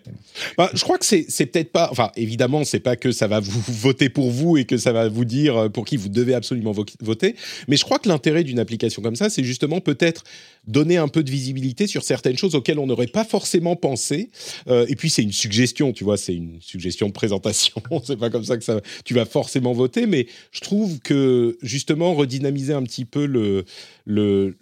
[0.58, 1.90] Bah, je crois que c'est, peut-être pas.
[1.92, 5.10] Enfin, évidemment, c'est pas que ça va vous voter pour vous et que ça va
[5.10, 7.36] vous dire pour qui vous devez absolument voter.
[7.68, 10.24] Mais je crois que l'intérêt d'une application comme ça, c'est justement peut-être
[10.68, 14.30] donner un peu de visibilité sur certaines choses auxquelles on n'aurait pas forcément pensé.
[14.68, 17.82] Euh, et puis c'est une suggestion, tu vois, c'est une suggestion de présentation.
[18.04, 22.74] c'est pas comme ça que tu vas forcément voter, mais je trouve que justement redynamiser
[22.74, 23.66] un petit peu le,
[24.08, 24.58] le,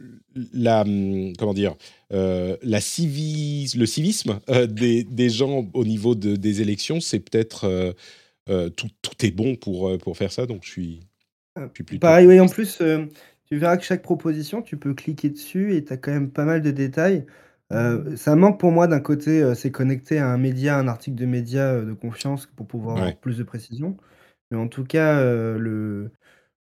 [0.54, 0.84] la,
[1.38, 1.76] comment dire,
[2.12, 7.20] euh, la civis, le civisme euh, des, des, gens au niveau de, des élections, c'est
[7.20, 7.96] peut-être
[8.76, 10.46] tout, tout, est bon pour pour faire ça.
[10.46, 11.00] Donc je suis,
[11.56, 12.02] je suis plutôt.
[12.02, 12.40] Pareil, oui.
[12.40, 12.82] En plus
[13.48, 16.46] tu verras que chaque proposition, tu peux cliquer dessus et tu as quand même pas
[16.46, 17.26] mal de détails.
[17.72, 21.16] Euh, ça manque pour moi d'un côté, euh, c'est connecté à un média, un article
[21.18, 23.98] de média euh, de confiance pour pouvoir avoir plus de précision.
[24.52, 26.12] Mais en tout cas, le,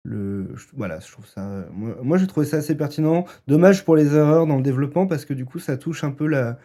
[0.07, 3.25] le, voilà, je trouve ça, moi, moi, j'ai trouvé ça assez pertinent.
[3.47, 6.27] Dommage pour les erreurs dans le développement parce que du coup, ça touche un peu
[6.27, 6.57] la,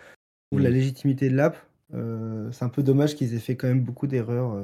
[0.53, 0.73] la mmh.
[0.73, 1.57] légitimité de l'app.
[1.91, 4.57] c'est un peu dommage qu'ils aient fait quand même beaucoup d'erreurs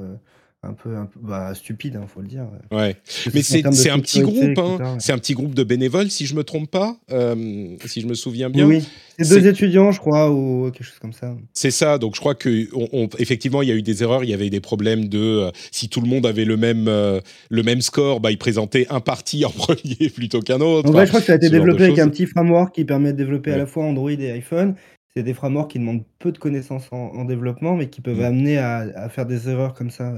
[0.61, 2.45] un peu, un peu bah, stupide, il hein, faut le dire.
[2.71, 2.97] Ouais.
[3.33, 4.97] Mais c'est un petit groupe, hein.
[4.99, 8.13] c'est un petit groupe de bénévoles, si je me trompe pas, euh, si je me
[8.13, 8.67] souviens bien.
[8.67, 8.85] Oui,
[9.17, 11.35] c'est deux étudiants, je crois, ou quelque chose comme ça.
[11.53, 11.97] C'est ça.
[11.97, 14.49] Donc je crois que on, effectivement, il y a eu des erreurs, il y avait
[14.49, 18.19] des problèmes de euh, si tout le monde avait le même euh, le même score,
[18.19, 20.87] bah ils présentaient un parti en premier plutôt qu'un autre.
[20.87, 23.53] je crois que ça a été développé avec un petit framework qui permet de développer
[23.53, 24.75] à la fois Android et iPhone.
[25.15, 28.25] C'est des frameworks qui demandent peu de connaissances en, développement, mais qui peuvent mm.
[28.25, 30.13] amener à, à, faire des erreurs comme ça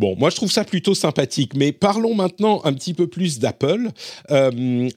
[0.00, 3.90] Bon, moi je trouve ça plutôt sympathique, mais parlons maintenant un petit peu plus d'Apple.
[4.30, 4.50] Euh,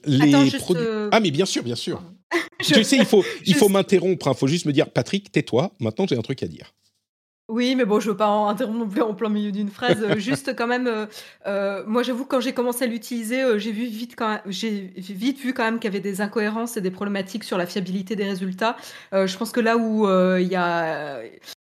[0.06, 2.02] les euh, Ah mais bien sûr, bien sûr.
[2.62, 2.72] je...
[2.72, 4.26] Tu sais, il faut, il faut m'interrompre.
[4.26, 4.34] Il hein.
[4.34, 5.72] faut juste me dire, Patrick, tais-toi.
[5.78, 6.72] Maintenant, j'ai un truc à dire.
[7.50, 10.02] Oui, mais bon, je veux pas en interrompre non plus en plein milieu d'une phrase.
[10.02, 10.88] Euh, juste quand même,
[11.86, 15.64] moi j'avoue quand j'ai commencé à l'utiliser, j'ai vu vite quand j'ai vite vu quand
[15.64, 18.78] même qu'il y avait des incohérences et des problématiques sur la fiabilité des résultats.
[19.12, 20.08] je pense que là où
[20.38, 21.20] il y a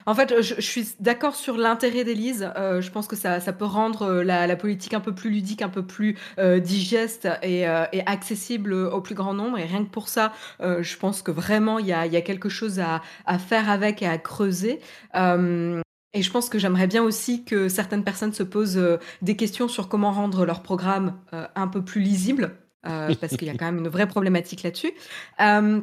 [0.10, 2.52] En fait, je, suis d'accord sur l'intérêt d'Élise.
[2.58, 5.70] Euh, je pense que ça, peut rendre euh, la, politique un peu plus ludique, un
[5.70, 7.68] peu plus euh, digeste et,
[8.08, 9.60] accessible au plus grand nombre.
[9.60, 13.38] Et rien que pour ça, je pense que vraiment, il y a, quelque chose à,
[13.38, 14.80] faire avec et à creuser.
[15.14, 18.82] et je pense que j'aimerais bien aussi que certaines personnes se posent
[19.22, 22.56] des questions sur comment rendre leur programme un peu plus lisible.
[22.88, 24.94] Euh, parce qu'il y a quand même une vraie problématique là-dessus.
[25.42, 25.82] Euh,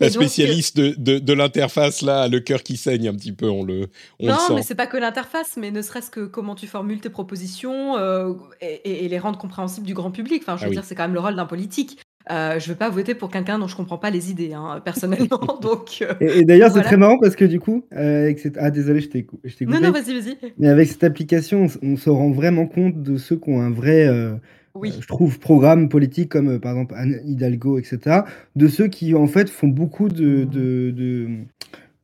[0.00, 3.86] la spécialiste de, de, l'interface, là, le cœur qui saigne un petit peu, on le,
[4.18, 4.54] on non, le sent.
[4.56, 8.32] mais c'est pas que l'interface, mais ne serait-ce que comment tu formules tes propositions euh,
[8.60, 10.42] et, les rendre compréhensibles du grand public.
[10.42, 12.00] Enfin, je veux ah dire, c'est quand même le rôle d'un politique.
[12.30, 15.58] Euh, je veux pas voter pour quelqu'un dont je comprends pas les idées, hein, personnellement.
[15.62, 18.58] donc, et, d'ailleurs, c'est très marrant parce que du coup, avec cette...
[18.58, 19.50] ah désolé, je t'ai coupé.
[19.60, 20.36] Non, non, vas-y, vas-y.
[20.58, 23.70] Mais avec cette application, on, on, se rend vraiment compte de ceux qui ont un
[23.70, 24.08] vrai
[24.78, 24.90] oui.
[24.90, 28.20] Euh, je trouve, programmes politiques comme euh, par exemple Anne Hidalgo, etc.,
[28.56, 31.28] de ceux qui en fait font beaucoup de, de, de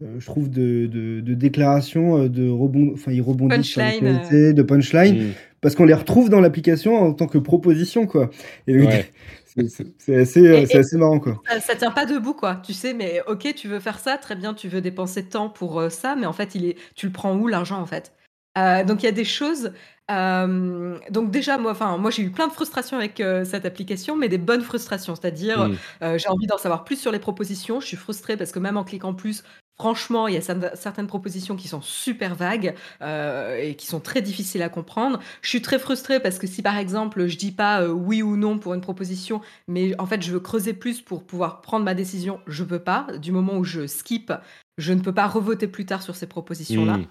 [0.02, 5.32] euh, je trouve, de, de, déclarations, de rebond, enfin, ils rebondissent sur de punchline, mm.
[5.60, 8.30] parce qu'on les retrouve dans l'application en tant que proposition, quoi.
[8.66, 11.40] c'est assez, c'est assez marrant, quoi.
[11.60, 12.60] Ça, tient pas debout, quoi.
[12.64, 15.48] Tu sais, mais ok, tu veux faire ça, très bien, tu veux dépenser de temps
[15.48, 18.12] pour ça, mais en fait, il est, tu le prends où l'argent, en fait?
[18.56, 19.72] Donc il y a des choses
[20.08, 24.38] donc déjà, moi, enfin, moi, j'ai eu plein de frustrations avec cette application, mais des
[24.38, 25.14] bonnes frustrations.
[25.14, 26.18] C'est-à-dire, mmh.
[26.18, 27.80] j'ai envie d'en savoir plus sur les propositions.
[27.80, 29.44] Je suis frustrée parce que même en cliquant plus,
[29.76, 30.42] franchement, il y a
[30.74, 35.20] certaines propositions qui sont super vagues et qui sont très difficiles à comprendre.
[35.40, 38.58] Je suis très frustrée parce que si, par exemple, je dis pas oui ou non
[38.58, 42.40] pour une proposition, mais en fait, je veux creuser plus pour pouvoir prendre ma décision,
[42.46, 43.06] je peux pas.
[43.22, 44.34] Du moment où je skip,
[44.76, 46.98] je ne peux pas revoter plus tard sur ces propositions-là.
[46.98, 47.06] Mmh.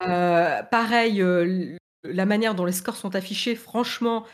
[0.00, 1.22] Pareil,
[2.04, 4.24] la manière dont les scores sont affichés, franchement,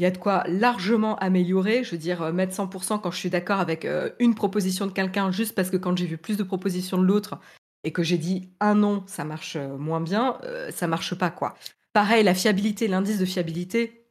[0.00, 1.84] il y a de quoi largement améliorer.
[1.84, 4.92] Je veux dire, euh, mettre 100% quand je suis d'accord avec euh, une proposition de
[4.92, 7.38] quelqu'un, juste parce que quand j'ai vu plus de propositions de l'autre
[7.84, 10.38] et que j'ai dit un non, ça marche euh, moins bien,
[10.70, 11.54] ça marche pas, quoi.
[11.92, 14.06] Pareil, la fiabilité, l'indice de fiabilité,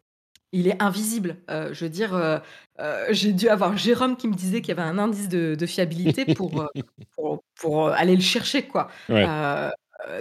[0.51, 1.37] il est invisible.
[1.47, 2.41] je veux dire,
[3.09, 6.69] j'ai dû avoir Jérôme qui me disait qu'il y avait un indice de, fiabilité pour,
[7.55, 8.89] pour, aller le chercher, quoi.
[9.09, 9.69] Euh,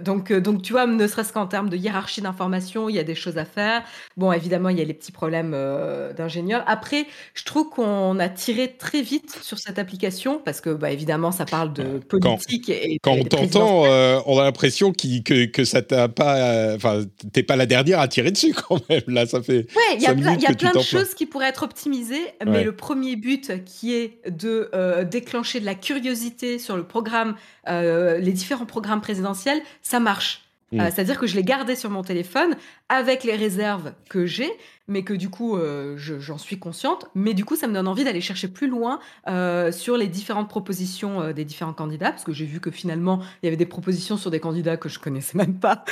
[0.02, 3.04] donc, euh, donc, tu vois, ne serait-ce qu'en termes de hiérarchie d'information, il y a
[3.04, 3.82] des choses à faire.
[4.16, 6.64] Bon, évidemment, il y a les petits problèmes euh, d'ingénieurs.
[6.66, 11.30] Après, je trouve qu'on a tiré très vite sur cette application parce que, bah, évidemment,
[11.30, 12.66] ça parle de politique.
[12.66, 13.82] Quand, et, quand on t'entend,
[14.26, 16.74] on a l'impression que, que ça t'a pas.
[16.74, 19.02] Enfin, t'es pas la dernière à tirer dessus quand même.
[19.06, 19.66] Là, ça fait.
[19.76, 22.64] Ouais, il y a plein, y a plein de choses qui pourraient être optimisées, mais
[22.64, 24.70] le premier but qui est de
[25.04, 27.36] déclencher de la curiosité sur le programme,
[27.68, 30.48] les différents programmes présidentiels, ça marche.
[30.72, 30.80] Mm.
[30.80, 32.56] Euh, c'est-à-dire que je l'ai gardé sur mon téléphone
[32.88, 34.50] avec les réserves que j'ai,
[34.86, 37.06] mais que du coup, euh, j'en suis consciente.
[37.14, 40.48] Mais du coup, ça me donne envie d'aller chercher plus loin euh, sur les différentes
[40.48, 44.16] propositions des différents candidats, parce que j'ai vu que finalement, il y avait des propositions
[44.16, 45.84] sur des candidats que je connaissais même pas,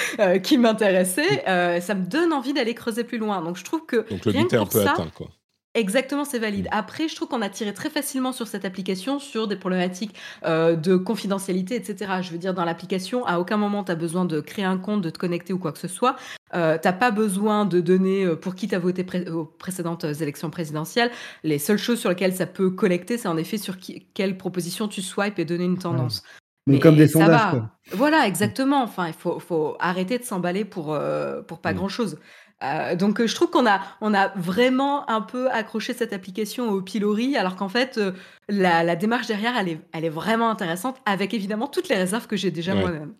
[0.43, 1.45] qui m'intéressaient.
[1.81, 3.43] ça me donne envie d'aller creuser plus loin.
[3.43, 5.29] Donc, je trouve que Donc le but est un peu atteint, quoi.
[5.77, 6.65] Exactement, c'est valide.
[6.65, 6.73] Mm.
[6.73, 10.15] Après, je trouve qu'on a tiré très facilement sur cette application sur des problématiques
[10.47, 12.13] euh, de confidentialité, etc.
[12.23, 15.03] Je veux dire, dans l'application, à aucun moment tu as besoin de créer un compte,
[15.03, 16.17] de te connecter ou quoi que ce soit.
[16.55, 20.49] Euh, t'as pas besoin de donner euh, pour qui tu as voté aux précédentes élections
[20.49, 21.11] présidentielles.
[21.45, 23.77] Les seules choses sur lesquelles ça peut collecter, c'est en effet sur
[24.15, 26.23] quelle proposition tu swipes et donner une tendance.
[26.67, 27.63] Mais comme des sondages.
[27.93, 28.83] Voilà, exactement.
[28.83, 31.77] Enfin, il faut, faut arrêter de s'emballer pour, euh, pour pas mm.
[31.77, 32.19] grand-chose.
[32.65, 36.81] Euh, donc je trouve qu'on a, on a vraiment un peu accroché cette application au
[36.81, 38.13] pilori, alors qu'en fait, euh,
[38.49, 42.37] la, démarche derrière, elle est, elle est vraiment intéressante, avec évidemment toutes les réserves que
[42.37, 43.13] j'ai déjà moi-même.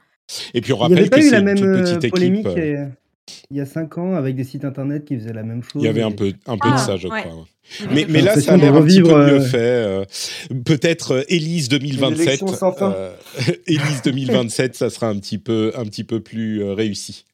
[0.55, 2.49] Et puis on rappelle que c'est une toute euh, petite équipe.
[3.51, 5.83] Il y a cinq ans, avec des sites internet qui faisaient la même chose.
[5.83, 7.45] Il y avait un peu, un peu de ah, ça, je crois.
[7.93, 10.07] Mais, mais, là, ça a l'air un petit peu mieux fait.
[10.65, 12.43] Peut-être Elise 2027.
[13.67, 17.25] Elise 2027, ça sera un petit peu, un petit peu plus réussi.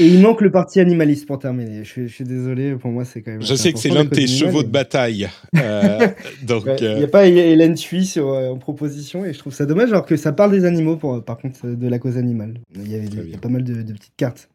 [0.00, 1.84] Et il manque le parti animaliste pour terminer.
[1.84, 3.42] Je, suis désolé, pour moi, c'est quand même.
[3.42, 5.28] Je sais que c'est l'un de tes chevaux de bataille.
[5.58, 6.08] Euh,
[6.42, 9.66] donc, il n'y a euh, pas Hélène Thuy euh, en proposition et je trouve ça
[9.66, 12.54] dommage, alors que ça parle des animaux, pour, par contre, de la cause animale.
[12.76, 14.48] Il y, a pas mal de, de petites cartes.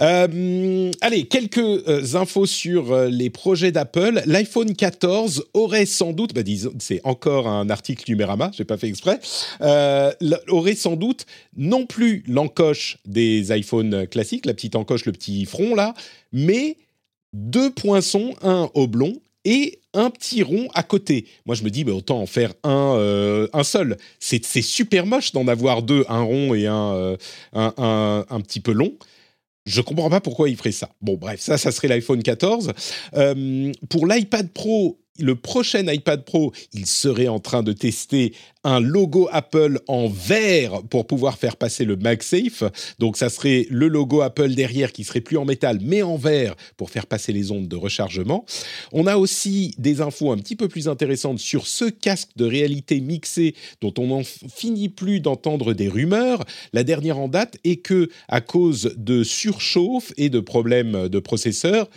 [0.00, 4.22] Euh, allez, quelques euh, infos sur euh, les projets d'Apple.
[4.26, 6.42] L'iPhone 14 aurait sans doute, bah
[6.78, 9.20] c'est encore un article Numérama, j'ai pas fait exprès,
[10.48, 11.26] aurait sans doute
[11.56, 15.94] non plus l'encoche des iPhones classiques, la petite encoche, le petit front là,
[16.32, 16.76] mais
[17.32, 19.14] deux poinçons, un oblong
[19.46, 21.26] et un petit rond à côté.
[21.46, 23.96] Moi, je me dis, bah, autant en faire un, un seul.
[24.18, 27.16] C'est super moche d'en avoir deux, un rond et un,
[27.54, 28.92] un, un, un, petit peu long.
[29.64, 30.90] Je comprends pas pourquoi il ferait ça.
[31.00, 32.72] Bon, bref, ça, ça serait l'iPhone 14.
[33.14, 38.32] Euh, pour l'iPad Pro, le prochain iPad Pro, il serait en train de tester
[38.66, 42.64] un logo Apple en vert pour pouvoir faire passer le MagSafe.
[42.98, 46.56] Donc ça serait le logo Apple derrière qui serait plus en métal mais en vert
[46.76, 48.44] pour faire passer les ondes de rechargement.
[48.92, 53.00] On a aussi des infos un petit peu plus intéressantes sur ce casque de réalité
[53.00, 56.44] mixée dont on n'en finit plus d'entendre des rumeurs.
[56.72, 61.88] La dernière en date est que à cause de surchauffe et de problèmes de processeur,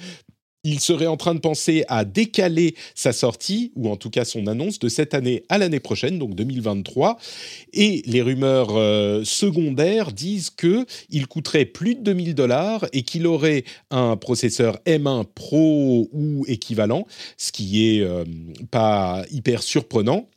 [0.64, 4.48] il serait en train de penser à décaler sa sortie, ou en tout cas son
[4.48, 7.18] annonce, de cette année à l'année prochaine, donc 2023.
[7.74, 13.64] Et les rumeurs euh, secondaires disent qu'il coûterait plus de 2000 dollars et qu'il aurait
[13.90, 17.06] un processeur M1 Pro ou équivalent,
[17.38, 18.26] ce qui est euh,
[18.72, 20.28] pas hyper surprenant.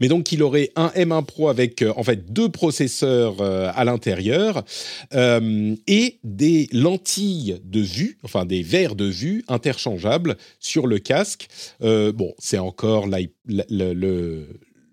[0.00, 3.84] Mais donc, il aurait un M1 Pro avec euh, en fait deux processeurs euh, à
[3.84, 4.64] l'intérieur
[5.14, 11.48] euh, et des lentilles de vue, enfin des verres de vue interchangeables sur le casque.
[11.80, 14.46] bon, c'est encore le,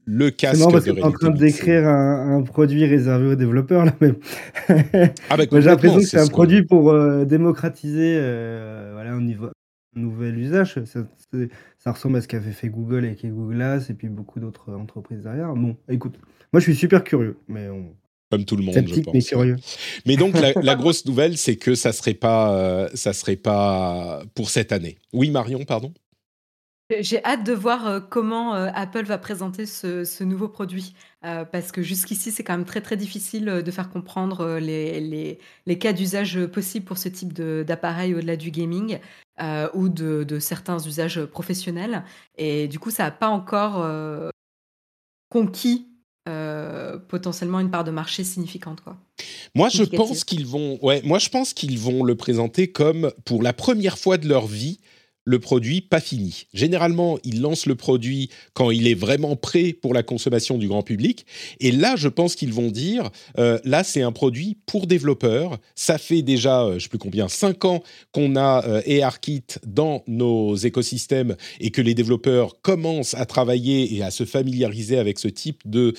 [0.06, 3.94] le casque non, parce que en train de décrire un, produit réservé aux développeurs là
[4.02, 4.16] même.
[5.30, 6.94] ah bah, J'ai l'impression que c'est un produit pour
[7.26, 8.16] démocratiser
[8.94, 9.50] voilà, un, niveau,
[9.96, 10.80] nouvel usage.
[11.80, 15.24] Ça ressemble à ce qu'avait fait Google avec Google Glass et puis beaucoup d'autres entreprises
[15.24, 15.54] derrière.
[15.56, 16.20] Bon, écoute,
[16.54, 17.70] moi je suis super curieux, mais
[18.32, 19.14] comme tout le monde, je pense.
[19.14, 19.56] Mais curieux.
[20.06, 24.50] Mais donc la, grosse nouvelle, c'est que ça serait pas, euh, ça serait pas pour
[24.50, 24.98] cette année.
[25.14, 25.94] Oui, Marion, pardon?
[27.00, 31.82] J'ai hâte de voir euh, comment euh, Apple va présenter ce, nouveau produit, parce que
[31.82, 36.46] jusqu'ici, c'est quand même très très difficile de faire comprendre les, les, les cas d'usage
[36.46, 39.00] possibles pour ce type d'appareil au-delà du gaming.
[39.42, 42.06] Euh, ou de, certains usages professionnels.
[42.38, 44.30] Et du coup, ça n'a pas encore euh,
[45.30, 45.88] conquis
[46.30, 48.80] euh, potentiellement une part de marché significante.
[48.80, 48.96] Quoi.
[49.54, 53.44] Moi, je pense qu'ils vont, ouais, moi, je pense qu'ils vont le présenter comme pour
[53.44, 54.80] la première fois de leur vie
[55.26, 56.46] le produit pas fini.
[56.54, 60.84] Généralement, ils lancent le produit quand il est vraiment prêt pour la consommation du grand
[60.84, 61.26] public.
[61.60, 63.10] Et là, je pense qu'ils vont dire,
[63.40, 65.58] euh, là, c'est un produit pour développeurs.
[65.74, 68.82] Ça fait déjà, euh, je ne sais plus combien, cinq ans qu'on a euh,
[69.66, 75.20] dans nos écosystèmes et que les développeurs commencent à travailler et à se familiariser avec
[75.20, 75.94] ce type de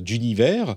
[0.00, 0.76] d'univers.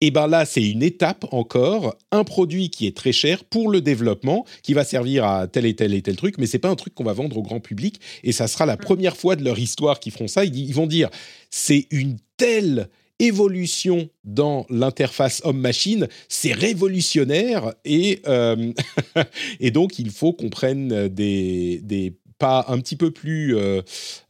[0.00, 3.80] Et bien là, c'est une étape encore, un produit qui est très cher pour le
[3.80, 6.74] développement, qui va servir à tel et tel et tel truc, mais c'est pas un
[6.74, 8.00] truc qu'on va vendre au grand public.
[8.22, 8.80] Et ça sera la mm.
[8.80, 10.44] première fois de leur histoire qu'ils feront ça.
[10.44, 11.08] Ils, vont dire,
[11.50, 18.72] c'est une telle évolution dans l'interface homme-machine, c'est révolutionnaire et, euh,
[19.60, 23.82] et donc il faut qu'on prenne des, des pas un petit peu plus euh,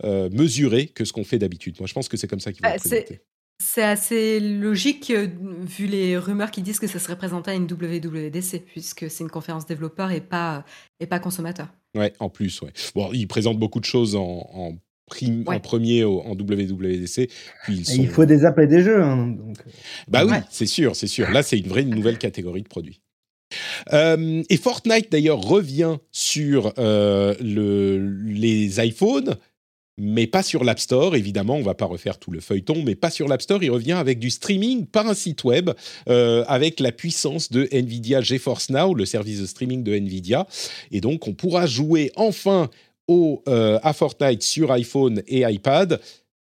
[0.05, 1.77] euh, mesurés que ce qu'on fait d'habitude.
[1.81, 3.21] Moi, je pense que c'est comme ça qu'ils vont bah, présenter.
[3.59, 5.29] C'est assez logique, euh,
[5.67, 9.31] vu les rumeurs qui disent que ça serait présenté à une WWDC, puisque c'est une
[9.31, 10.65] conférence développeur et pas,
[11.01, 11.69] et pas consommateur.
[11.97, 12.73] Ouais, en plus, ouais.
[12.95, 14.75] Bon, ils présentent beaucoup de choses en, en,
[15.47, 17.31] en premier en WWDC.
[17.65, 19.03] Puis Il faut des apps et des jeux.
[19.03, 19.59] Hein, donc...
[19.67, 19.71] Euh.
[20.09, 21.31] Bah oui, c'est sûr, c'est sûr.
[21.31, 23.01] Là, c'est une vraie nouvelle catégorie de produits.
[23.95, 29.37] Euh, et Fortnite d'ailleurs revient sur le, les iPhones
[29.99, 31.17] mais pas sur l'App Store.
[31.17, 33.63] Évidemment, on va pas refaire tout le feuilleton, mais pas sur l'App Store.
[33.63, 35.71] Il revient avec du streaming par un site web,
[36.09, 40.47] euh, avec la puissance de Nvidia GeForce Now, le service de streaming de Nvidia.
[40.91, 42.69] Et donc, on pourra jouer enfin
[43.09, 46.01] au, euh, à Fortnite sur iPhone et iPad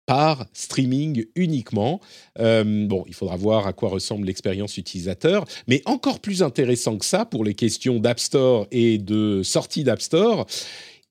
[0.05, 1.99] par streaming uniquement.
[2.39, 7.05] Euh, bon, il faudra voir à quoi ressemble l'expérience utilisateur, mais encore plus intéressant que
[7.05, 10.45] ça pour les questions d'App Store et de sortie d'App Store,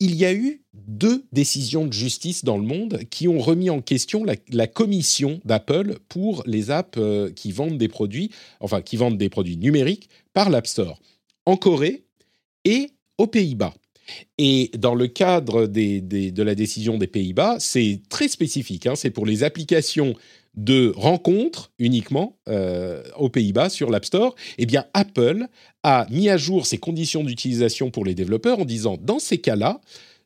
[0.00, 3.80] il y a eu deux décisions de justice dans le monde qui ont remis en
[3.80, 8.30] question la, commission d'Apple pour les apps euh, qui vendent des produits,
[8.60, 11.00] enfin qui vendent des produits numériques par l'App Store,
[11.46, 12.04] en Corée
[12.64, 13.74] et aux Pays-Bas.
[14.36, 18.86] Et dans le cadre de la décision des Pays-Bas, c'est très spécifique.
[18.86, 20.14] Hein, c'est pour les applications
[20.56, 24.34] de rencontres uniquement euh, aux Pays-Bas sur l'App Store.
[24.58, 25.46] Eh bien, Apple
[25.82, 29.80] a mis à jour ses conditions d'utilisation pour les développeurs en disant, dans ces cas-là,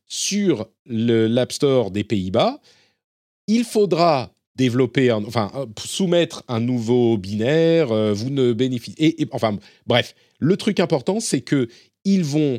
[0.07, 2.61] sur l'App Store des Pays-Bas,
[3.47, 9.17] il faudra développer, enfin, soumettre un nouveau binaire, euh, vous ne bénéficiez...
[9.31, 11.69] Enfin, bref, le truc important, c'est que
[12.05, 12.59] ils vont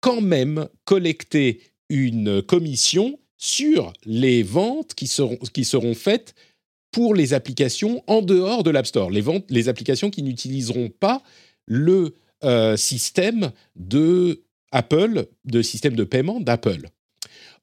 [0.00, 6.34] quand même collecter une commission sur les ventes qui seront, qui seront faites
[6.90, 11.22] pour les applications en dehors de l'App Store, les, ventes, les applications qui n'utiliseront pas
[11.66, 12.14] le
[12.44, 16.88] euh, système de Apple, de système de paiement d'Apple.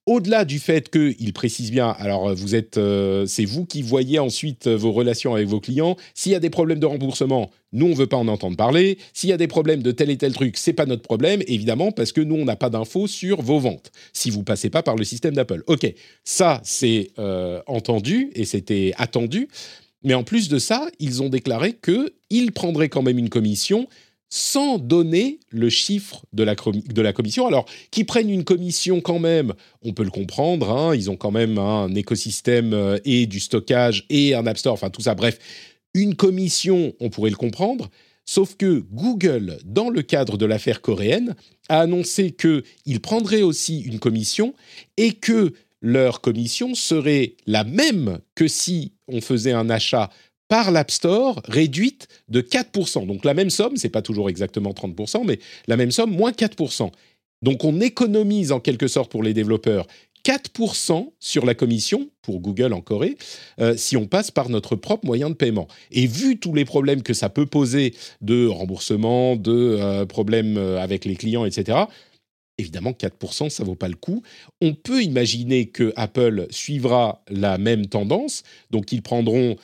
[0.06, 4.68] Au-delà du fait qu'il précise bien, alors vous êtes, euh, c'est vous qui voyez ensuite
[4.68, 5.98] vos relations avec vos clients.
[6.14, 9.00] S'il y a des problèmes de remboursement, nous on veut pas en entendre parler.
[9.14, 11.92] S'il y a des problèmes de tel et tel truc, c'est pas notre problème, évidemment,
[11.92, 13.92] parce que nous on n'a pas d'infos sur vos ventes.
[14.14, 15.92] Si vous passez pas par le système d'Apple, ok,
[16.24, 19.48] ça c'est euh, entendu et c'était attendu.
[20.04, 23.88] Mais en plus de ça, ils ont déclaré qu'ils prendraient quand même une commission
[24.36, 27.48] sans donner le chiffre de la, commission.
[27.48, 31.32] Alors, qu'ils prennent une commission quand même, on peut le comprendre, hein, ils ont quand
[31.32, 35.40] même un écosystème euh, et du stockage et un App Store, enfin tout ça, bref,
[35.94, 37.90] une commission, on pourrait le comprendre,
[38.26, 41.36] sauf que Google, dans le cadre de l'affaire coréenne,
[41.70, 44.54] a annoncé qu'il prendrait aussi une commission
[44.98, 50.10] et que leur commission serait la même que si on faisait un achat
[50.48, 53.06] par l'App Store réduite de 4%.
[53.08, 56.92] Donc la même somme, c'est pas toujours exactement 30%, mais la même somme, moins 4%.
[57.42, 59.88] Donc on économise en quelque sorte pour les développeurs
[60.26, 63.16] 4% sur la commission, pour Google en Corée,
[63.62, 65.68] euh, si on passe par notre propre moyen de paiement.
[65.92, 70.82] Et vu tous les problèmes que ça peut poser de remboursement, de euh, problèmes euh,
[70.82, 71.78] avec les clients, etc.,
[72.58, 74.24] évidemment 4%, ça vaut pas le coup.
[74.62, 79.58] On peut imaginer que Apple suivra la même tendance, donc ils prendront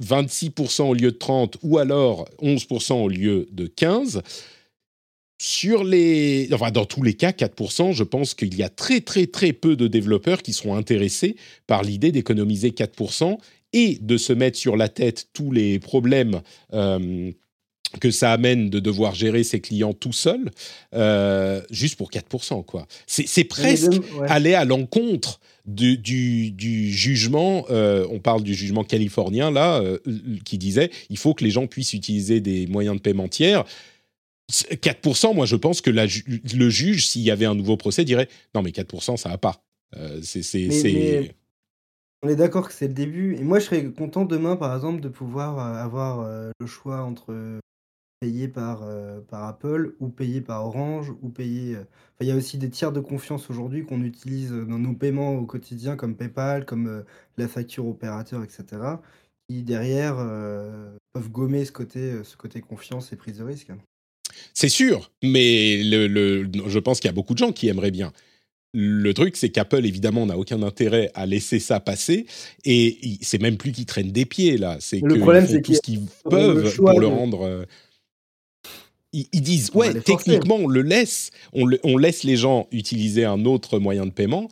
[0.00, 4.22] 26% au lieu de 30 ou alors 11% au lieu de 15.
[5.40, 9.26] Sur les, enfin dans tous les cas, 4%, je pense qu'il y a très très
[9.26, 11.36] très peu de développeurs qui seront intéressés
[11.68, 13.38] par l'idée d'économiser 4%
[13.72, 16.40] et de se mettre sur la tête tous les problèmes
[16.72, 17.30] euh,
[18.00, 20.50] que ça amène de devoir gérer ses clients tout seul,
[20.94, 22.64] euh, juste pour 4%.
[22.64, 22.86] quoi.
[23.06, 23.92] C'est presque
[24.28, 29.98] aller à l'encontre du, du, jugement, euh, on parle du jugement californien là, euh,
[30.44, 33.64] qui disait il faut que les gens puissent utiliser des moyens de paiement tiers.
[34.50, 38.28] 4%, moi je pense que la, le juge, s'il y avait un nouveau procès, dirait
[38.54, 39.62] non mais 4%, ça va pas.
[40.22, 41.34] c'est
[42.20, 43.36] on est d'accord que c'est le début.
[43.36, 47.60] Et moi, je serais content demain, par exemple, de pouvoir avoir le choix entre
[48.20, 51.84] payé par, euh, par Apple ou payé par Orange ou payé, euh,
[52.20, 55.46] il y a aussi des tiers de confiance aujourd'hui qu'on utilise, dans nos paiements au
[55.46, 57.02] quotidien comme PayPal, comme, euh,
[57.36, 58.64] la facture opérateur etc.
[59.48, 60.16] qui derrière,
[61.12, 63.70] peuvent gommer ce côté, ce côté confiance et prise de risque.
[64.52, 68.12] C'est sûr, mais le je pense qu'il y a beaucoup de gens qui aimeraient bien.
[68.74, 72.26] Le truc, c'est qu'Apple, évidemment, n'a aucun intérêt à laisser ça passer,
[72.66, 74.76] et c'est même plus qu'ils traînent des pieds, là.
[74.80, 77.66] C'est Le problème, c'est tout ce qu'ils peuvent pour le rendre,
[79.12, 84.06] ils, disent ouais, techniquement on le laisse, on, laisse les gens utiliser un autre moyen
[84.06, 84.48] de paiement,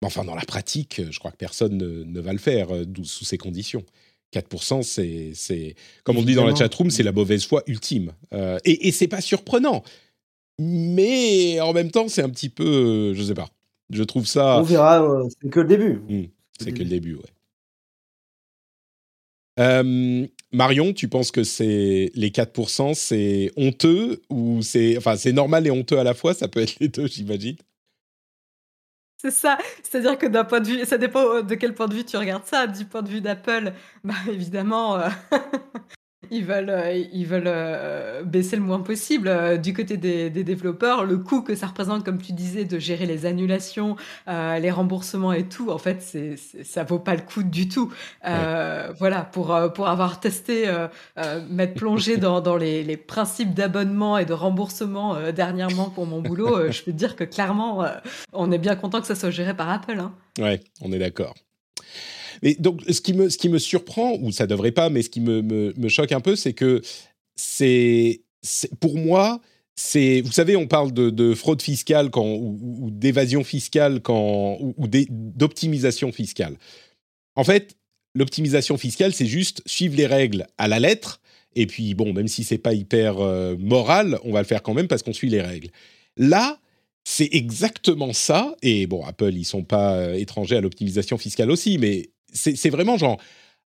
[0.00, 3.24] mais enfin dans la pratique, je crois que personne ne, va le faire euh, sous
[3.24, 3.84] ces conditions.
[4.34, 8.12] 4%, c'est, comme on dit dans la chatroom, c'est la mauvaise foi ultime.
[8.34, 9.82] Euh, et, et c'est pas surprenant.
[10.58, 13.48] Mais en même temps, c'est un petit peu, je sais pas.
[13.90, 14.58] Je trouve ça.
[14.58, 16.00] On verra, euh, c'est que le début.
[16.08, 16.24] Mmh,
[16.60, 17.22] c'est que le début, ouais.
[19.58, 25.70] Euh, Marion, tu penses que c'est les 4%, c'est honteux ou c'est enfin normal et
[25.70, 26.34] honteux à la fois?
[26.34, 27.56] Ça peut être les deux, j'imagine.
[29.20, 32.04] C'est ça, c'est-à-dire que d'un point de vue, ça dépend de quel point de vue
[32.04, 32.68] tu regardes ça.
[32.68, 33.72] Du point de vue d'Apple,
[34.04, 35.08] bah évidemment, euh,
[36.32, 39.28] Ils veulent, euh, ils veulent euh, baisser le moins possible.
[39.28, 43.06] Euh, du côté des, développeurs, le coût que ça représente, comme tu disais, de gérer
[43.06, 43.96] les annulations,
[44.26, 47.92] les remboursements et tout, en fait, c'est, ça vaut pas le coup du tout.
[48.24, 50.66] Voilà, pour, pour avoir testé,
[51.48, 56.70] m'être plongé dans, dans les, les, principes d'abonnement et de remboursement dernièrement pour mon boulot,
[56.70, 57.84] je peux te dire que clairement,
[58.32, 59.98] on est bien content que ça soit géré par Apple.
[59.98, 60.12] Hein.
[60.38, 61.34] Ouais, on est d'accord.
[62.42, 65.10] Mais donc, ce qui me, ce qui me surprend, ou ça devrait pas, mais ce
[65.10, 66.82] qui me, me, choque un peu, c'est que
[67.36, 68.22] c'est,
[68.80, 69.40] pour moi,
[69.74, 76.12] c'est, vous savez, on parle de, fraude fiscale quand, ou, d'évasion fiscale quand, ou, d'optimisation
[76.12, 76.56] fiscale.
[77.36, 77.76] En fait,
[78.14, 81.20] l'optimisation fiscale, c'est juste suivre les règles à la lettre.
[81.54, 84.74] Et puis, bon, même si c'est pas hyper euh, moral, on va le faire quand
[84.74, 85.70] même parce qu'on suit les règles.
[86.16, 86.58] Là,
[87.04, 88.54] c'est exactement ça.
[88.62, 92.96] Et bon, Apple, ils sont pas euh, étrangers à l'optimisation fiscale aussi, mais c'est vraiment
[92.96, 93.18] genre,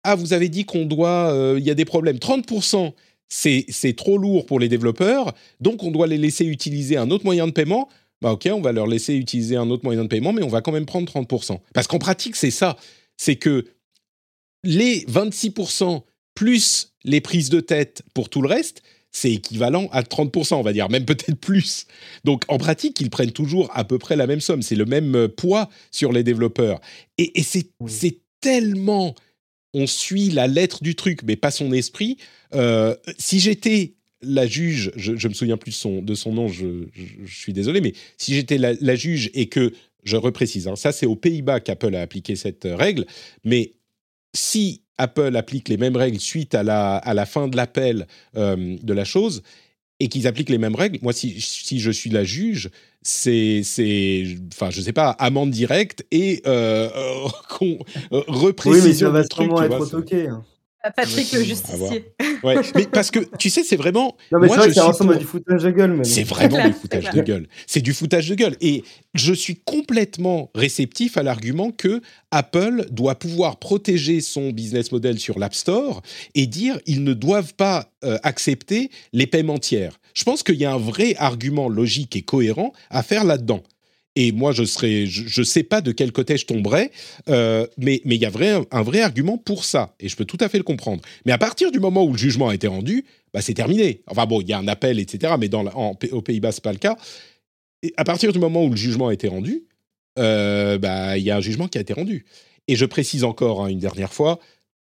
[0.04, 2.18] ah, vous avez dit qu'on doit, euh, il y a des problèmes.
[2.18, 2.94] 30%,
[3.28, 7.48] c'est trop lourd pour les développeurs, donc on doit les laisser utiliser un autre moyen
[7.48, 7.90] de paiement.
[8.22, 10.62] Bah ok, on va leur laisser utiliser un autre moyen de paiement, mais on va
[10.62, 11.60] quand même prendre 30%.
[11.74, 12.76] Parce qu'en pratique, c'est ça.
[13.16, 13.66] C'est que
[14.64, 16.02] les 26%
[16.36, 18.82] plus les prises de tête pour tout le reste,
[19.12, 21.88] c'est équivalent à 30%, on va dire, même peut-être plus.
[22.24, 25.16] Donc en pratique, ils prennent toujours à peu près la même somme, c'est le même
[25.16, 26.80] euh, poids sur les développeurs.
[27.18, 27.68] Et, c'est
[28.42, 29.16] tellement
[29.74, 32.18] on suit la lettre du truc, mais pas son esprit.
[32.54, 36.86] Euh, si j'étais la juge, je, me souviens plus de son, de son nom, je,
[37.26, 39.72] suis désolé, mais si j'étais la, juge et que
[40.04, 43.06] je reprécise, hein, ça c'est aux Pays-Bas qu'Apple a appliqué cette règle,
[43.46, 43.74] mais
[44.34, 48.76] si Apple applique les mêmes règles suite à la, à la fin de l'appel euh,
[48.82, 49.42] de la chose
[50.00, 52.70] et qu'ils appliquent les mêmes règles, moi, si, si je suis la juge,
[53.02, 53.62] c'est,
[54.54, 56.90] enfin, je sais pas, amende directe et euh,
[57.62, 57.78] euh,
[58.28, 58.84] reprécision.
[58.84, 60.30] Oui, mais ça va sûrement être retoqué.
[60.84, 60.92] Hein.
[60.96, 62.06] Patrick le justicier.
[62.44, 64.16] Ouais, mais parce que tu sais, c'est vraiment.
[64.32, 66.06] Non, mais c'est vrai que ça ressemble à du foutage de gueule.
[66.06, 67.48] C'est vraiment du foutage de gueule.
[67.68, 68.56] C'est du foutage de gueule.
[68.62, 72.02] Et je suis complètement réceptif à l'argument que
[72.32, 76.02] Apple doit pouvoir protéger son business model sur l'App Store
[76.36, 80.00] et dire ils ne doivent pas euh, accepter les paiements tiers.
[80.14, 83.64] Je pense qu'il y a un vrai argument logique et cohérent à faire là-dedans.
[84.22, 86.92] Et moi, je serais, je, sais pas de quel côté je tomberais,
[87.30, 90.26] euh, mais mais il y a vrai, un vrai argument pour ça, et je peux
[90.26, 91.02] tout à fait le comprendre.
[91.26, 94.02] Mais à partir du moment où le jugement a été rendu, bah c'est terminé.
[94.08, 95.36] Enfin bon, il y a un appel, etc.
[95.40, 96.98] Mais dans en, aux Pays-Bas, c'est pas le cas.
[97.96, 99.64] À partir du moment où le jugement a été rendu,
[100.18, 102.26] euh, bah il y a un jugement qui a été rendu.
[102.68, 104.42] Et je précise encore hein, une dernière fois,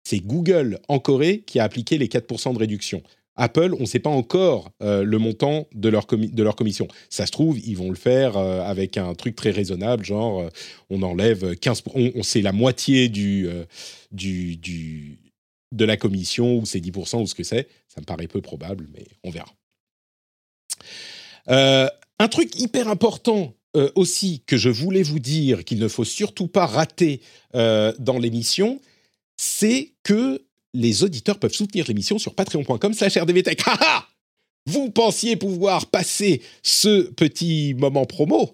[0.03, 3.03] c'est Google en Corée qui a appliqué les 4% de réduction.
[3.39, 6.89] Apple, on ne sait pas encore euh, le montant de leur, de leur commission.
[7.09, 10.49] Ça se trouve, ils vont le faire euh, avec un truc très raisonnable, genre euh,
[10.89, 13.47] on enlève 15%, on, on c'est la moitié du,
[14.11, 15.19] du, du,
[15.71, 17.69] de la commission, ou c'est 10%, ou ce que c'est.
[17.87, 19.53] Ça me paraît peu probable, mais on verra.
[21.47, 23.55] un truc hyper important
[23.95, 27.21] aussi que je voulais vous dire qu'il ne faut surtout pas rater
[27.53, 28.81] dans l'émission,
[29.37, 30.43] c'est que
[30.73, 33.61] les auditeurs peuvent soutenir l'émission sur patreon.com slash rdvtech.
[34.65, 38.53] Vous pensiez pouvoir passer ce petit moment promo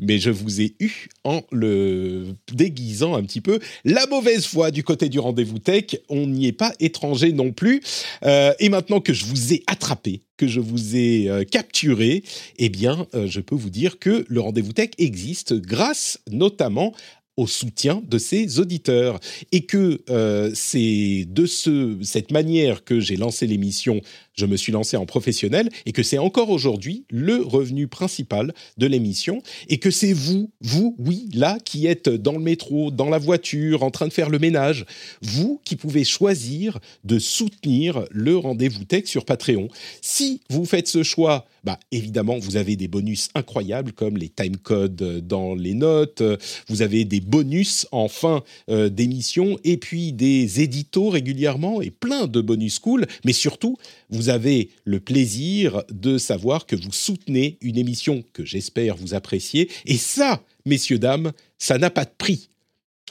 [0.00, 3.58] mais je vous ai eu en le déguisant un petit peu.
[3.84, 7.80] La mauvaise foi du côté du rendez-vous tech, on n'y est pas étranger non plus.
[8.24, 12.24] Euh, et maintenant que je vous ai attrapé, que je vous ai euh, capturé,
[12.58, 16.92] eh bien, euh, je peux vous dire que le rendez-vous tech existe grâce notamment
[17.36, 19.18] au soutien de ses auditeurs.
[19.52, 24.00] Et que euh, c'est de ce, cette manière que j'ai lancé l'émission
[24.34, 28.86] je me suis lancé en professionnel et que c'est encore aujourd'hui le revenu principal de
[28.86, 33.18] l'émission et que c'est vous, vous, oui, là, qui êtes dans le métro, dans la
[33.18, 34.86] voiture, en train de faire le ménage,
[35.22, 39.68] vous qui pouvez choisir de soutenir le rendez-vous tech sur Patreon.
[40.00, 45.26] Si vous faites ce choix, bah, évidemment, vous avez des bonus incroyables comme les timecodes
[45.26, 46.22] dans les notes,
[46.68, 52.26] vous avez des bonus en fin euh, d'émission et puis des éditos régulièrement et plein
[52.26, 53.76] de bonus cool, mais surtout,
[54.10, 59.70] vous avez le plaisir de savoir que vous soutenez une émission que j'espère vous appréciez.
[59.86, 62.48] Et ça, messieurs, dames, ça n'a pas de prix.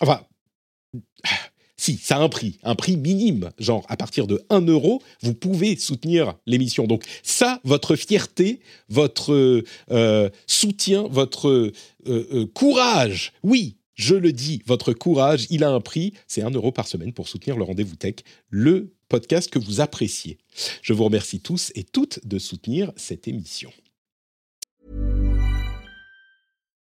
[0.02, 0.22] Enfin,
[1.84, 3.50] si, ça a un prix, un prix minime.
[3.60, 6.88] Genre, à partir de 1 euro, vous pouvez soutenir l'émission.
[6.88, 11.74] Donc ça, votre fierté, votre euh, soutien, votre euh,
[12.08, 16.14] euh, courage, oui, je le dis, votre courage, il a un prix.
[16.26, 18.16] C'est 1 euro par semaine pour soutenir le rendez-vous tech,
[18.50, 20.40] le podcast que vous appréciez.
[20.82, 23.72] Je vous remercie tous et toutes de soutenir cette émission.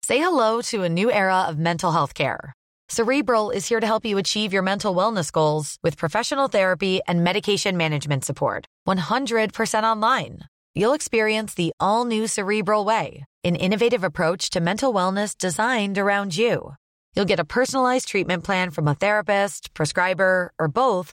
[0.06, 2.54] Say hello to a new era of mental health care.
[2.88, 7.22] Cerebral is here to help you achieve your mental wellness goals with professional therapy and
[7.22, 8.64] medication management support.
[8.88, 10.38] 100% online.
[10.74, 16.34] You'll experience the all new Cerebral Way, an innovative approach to mental wellness designed around
[16.34, 16.72] you.
[17.14, 21.12] You'll get a personalized treatment plan from a therapist, prescriber, or both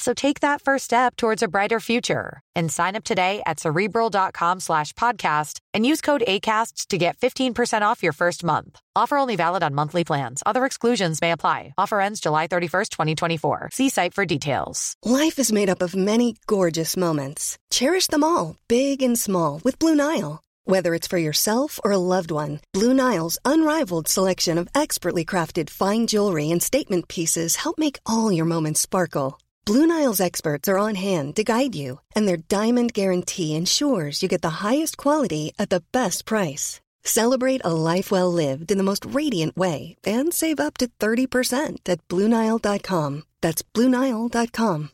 [0.00, 4.60] So take that first step towards a brighter future and sign up today at cerebral.com
[4.60, 8.80] slash podcast and use code ACasts to get 15% off your first month.
[8.96, 10.42] Offer only valid on monthly plans.
[10.46, 11.74] Other exclusions may apply.
[11.76, 13.68] Offer ends July 31st, 2024.
[13.72, 14.94] See site for details.
[15.04, 17.58] Life is made up of many gorgeous moments.
[17.70, 20.40] Cherish them all, big and small, with Blue Nile.
[20.64, 25.68] Whether it's for yourself or a loved one, Blue Nile's unrivaled selection of expertly crafted
[25.68, 29.38] fine jewelry and statement pieces help make all your moments sparkle.
[29.66, 34.28] Blue Nile's experts are on hand to guide you, and their diamond guarantee ensures you
[34.28, 36.80] get the highest quality at the best price.
[37.04, 41.88] Celebrate a life well lived in the most radiant way and save up to 30%
[41.88, 43.22] at BlueNile.com.
[43.42, 44.90] That's BlueNile.com.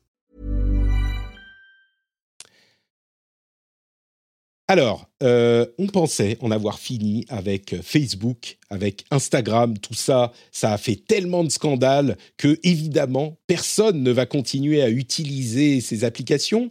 [4.68, 10.32] Alors, euh, on pensait en avoir fini avec Facebook, avec Instagram, tout ça.
[10.50, 16.02] Ça a fait tellement de scandales que, évidemment, personne ne va continuer à utiliser ces
[16.02, 16.70] applications.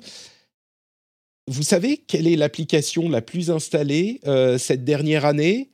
[1.48, 4.20] vous savez quelle est l'application la plus installée
[4.58, 5.70] cette dernière année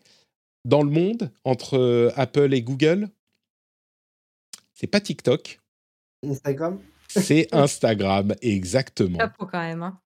[0.63, 3.09] dans le monde entre Apple et Google?
[4.75, 5.59] C'est pas TikTok.
[6.23, 6.79] Instagram?
[7.07, 9.17] C'est Instagram, exactement.
[9.17, 9.81] Chapeau quand même.
[9.83, 9.99] Hein.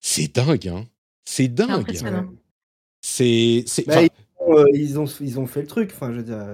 [0.00, 0.86] C'est dingue, hein
[1.24, 1.84] C'est dingue.
[3.00, 3.64] C'est.
[3.86, 4.02] Bah,
[4.74, 5.90] ils, ont, ils ont fait le truc.
[5.94, 6.44] Enfin, je veux dire,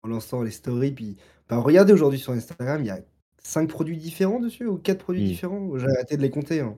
[0.00, 0.92] pour l'instant, les stories.
[0.92, 1.16] Puis,
[1.48, 2.98] bah, regardez aujourd'hui sur Instagram, il y a
[3.42, 5.28] cinq produits différents dessus ou quatre produits mmh.
[5.28, 5.78] différents.
[5.78, 6.60] J'ai arrêté de les compter.
[6.60, 6.76] Hein.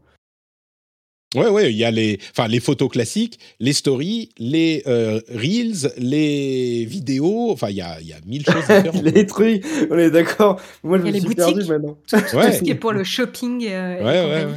[1.35, 5.93] Ouais, ouais, il y a les, enfin, les photos classiques, les stories, les euh, reels,
[5.99, 7.51] les vidéos.
[7.51, 9.03] Enfin, il y a, il y a mille choses différentes.
[9.03, 10.61] les trucs, on est d'accord.
[10.85, 11.99] Moi, je me suis perdu maintenant.
[12.07, 13.67] Tout, ce qui est pour le shopping.
[13.67, 14.53] Euh, ouais, ouais, ouais,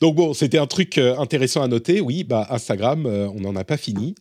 [0.00, 2.00] Donc bon, c'était un truc euh, intéressant à noter.
[2.00, 4.14] Oui, bah Instagram, on n'en a pas fini.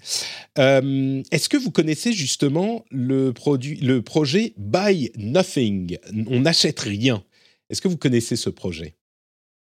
[0.58, 5.98] Est-ce que vous connaissez justement le produit, le projet Buy Nothing?
[6.28, 7.24] On n'achète rien.
[7.70, 8.96] Est-ce que vous connaissez ce projet?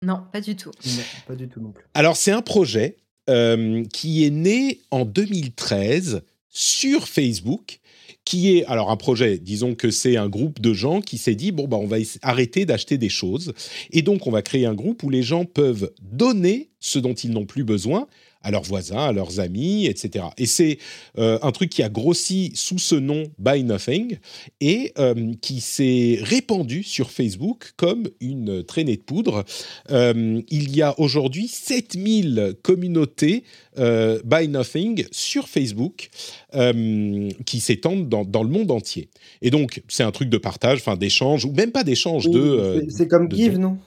[0.03, 0.71] Non, pas du tout.
[1.27, 1.85] pas du tout non plus.
[1.93, 2.97] Alors, c'est un projet
[3.29, 6.21] euh, qui est né en 2013
[6.55, 7.81] sur Facebook,
[8.23, 11.51] qui est alors un projet, disons que c'est un groupe de gens qui s'est dit
[11.51, 13.53] bon bah on va arrêter d'acheter des choses.
[13.91, 17.31] Et donc on va créer un groupe où les gens peuvent donner ce dont ils
[17.31, 18.07] n'ont plus besoin
[18.45, 20.25] à leurs voisins, à leurs amis, etc.
[20.37, 20.77] Et c'est
[21.17, 24.19] euh, un truc qui a grossi sous ce nom Buy Nothing
[24.61, 29.43] et euh, qui s'est répandu sur Facebook comme une traînée de poudre.
[29.89, 33.43] Euh, il y a aujourd'hui 7000 communautés
[33.75, 36.09] Buy Nothing sur Facebook
[36.53, 39.09] qui s'étendent dans, dans, le monde entier.
[39.41, 42.85] Et donc, c'est un truc de partage, enfin d'échange, ou même pas d'échange, de...
[42.89, 43.77] C'est comme Give, non?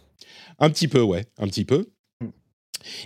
[0.58, 1.86] Un petit peu, ouais, un petit peu.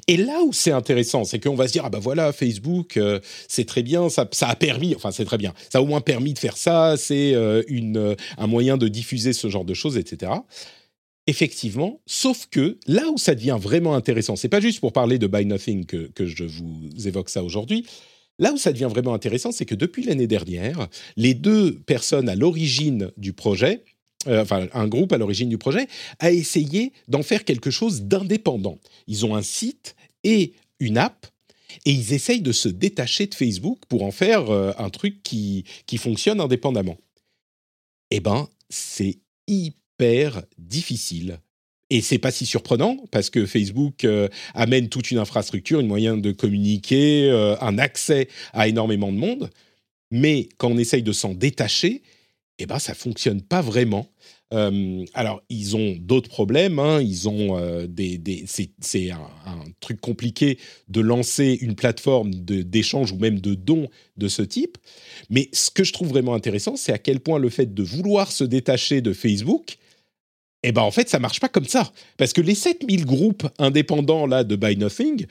[0.09, 3.21] Et là où c'est intéressant, c'est qu'on va se dire ah ben voilà Facebook, euh,
[3.49, 6.35] c'est très bien, ça, a permis, enfin c'est très bien, ça a au moins permis
[6.35, 10.33] de faire ça, c'est euh, une un moyen de diffuser ce genre de choses, etc.
[11.27, 15.27] Effectivement, sauf que là où ça devient vraiment intéressant, c'est pas juste pour parler de
[15.27, 17.87] Buy Nothing que, que je vous évoque ça aujourd'hui.
[18.39, 22.35] Là où ça devient vraiment intéressant, c'est que depuis l'année dernière, les deux personnes à
[22.35, 23.85] l'origine du projet,
[24.29, 28.79] euh, enfin un groupe à l'origine du projet, a essayé d'en faire quelque chose d'indépendant.
[29.07, 31.27] Ils ont un site et une app
[31.85, 35.65] et ils essayent de se détacher de Facebook pour en faire euh, un truc qui,
[35.87, 36.99] qui fonctionne indépendamment.
[38.11, 41.39] Eh ben, c'est hyper difficile.
[41.91, 46.17] Et c'est pas si surprenant parce que Facebook euh, amène toute une infrastructure, une moyen
[46.17, 49.51] de communiquer, un accès à énormément de monde.
[50.11, 52.03] Mais quand on essaye de s'en détacher,
[52.63, 54.09] eh ben ça fonctionne pas vraiment.
[54.53, 56.79] Euh, alors, ils ont d'autres problèmes.
[56.79, 57.01] Hein.
[57.01, 60.59] Ils ont euh, des, c'est un, truc compliqué
[60.89, 64.79] de lancer une plateforme d'échange ou même de don de ce type.
[65.31, 68.31] Mais ce que je trouve vraiment intéressant, c'est à quel point le fait de vouloir
[68.31, 69.79] se détacher de Facebook,
[70.63, 71.91] eh ben en fait, ça marche pas comme ça.
[72.17, 75.27] Parce que les 7000 groupes indépendants là de Buy Nothing,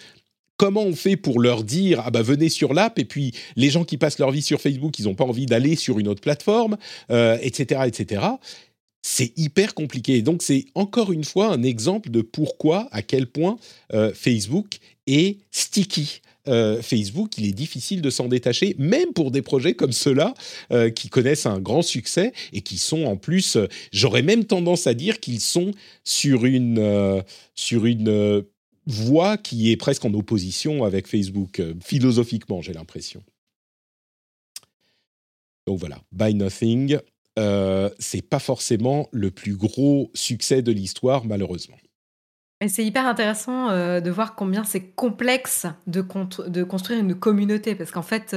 [0.62, 3.84] comment on fait pour leur dire ah bah venez sur l'app et puis les gens
[3.84, 6.78] qui passent leur vie sur Facebook ils n'ont pas envie d'aller sur une autre plateforme
[7.10, 8.22] etc euh, etc
[9.02, 10.22] c'est hyper compliqué.
[10.22, 13.58] Donc c'est encore une fois un exemple de pourquoi à quel point
[13.94, 16.22] euh, Facebook est sticky.
[16.48, 20.36] Euh, Facebook, il est difficile de s'en détacher, même pour des projets comme ceux-là,
[20.96, 23.58] qui connaissent un grand succès et qui sont en plus,
[23.92, 25.72] j'aurais même tendance à dire qu'ils sont
[26.04, 27.24] sur une,
[27.56, 28.44] sur une
[28.88, 33.24] voix qui est presque en opposition avec Facebook, euh, philosophiquement, j'ai l'impression.
[35.68, 36.98] Donc voilà, Buy Nothing,
[37.38, 41.78] euh, c'est pas forcément le plus gros succès de l'histoire, malheureusement.
[42.68, 48.04] C'est hyper intéressant euh, de voir combien c'est complexe de, construire une communauté, parce qu'en
[48.04, 48.36] fait,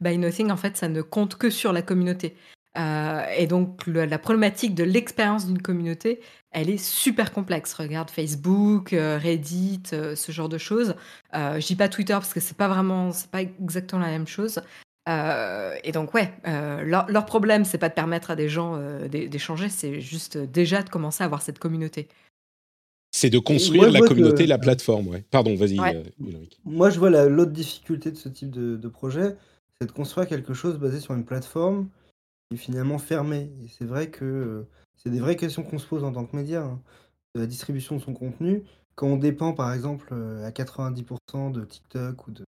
[0.00, 2.36] Buy Nothing, en fait, ça ne compte que sur la communauté.
[2.78, 6.20] Euh, et donc, la problématique de l'expérience d'une communauté,
[6.50, 7.74] elle est super complexe.
[7.74, 10.94] Regarde Facebook, euh, Reddit, euh, ce genre de choses.
[11.32, 14.60] je dis pas Twitter parce que c'est pas vraiment, c'est pas exactement la même chose.
[15.06, 18.78] et donc, ouais, leur, leur, problème, c'est pas de permettre à des gens
[19.08, 22.08] d'échanger, c'est juste déjà de commencer à avoir cette communauté.
[23.10, 25.24] C'est de construire la communauté, la plateforme, ouais.
[25.30, 25.78] Pardon, vas-y,
[26.64, 29.34] Moi, je vois l'autre difficulté de ce type de, de projet,
[29.80, 31.88] c'est de construire quelque chose basé sur une plateforme
[32.52, 33.50] est finalement fermé.
[33.62, 34.68] Et c'est vrai que euh,
[34.98, 36.80] c'est des vraies questions qu'on se pose en tant que média, hein,
[37.34, 38.64] de la distribution de son contenu.
[38.94, 42.44] Quand on dépend, par exemple, euh, à 90% de TikTok ou de,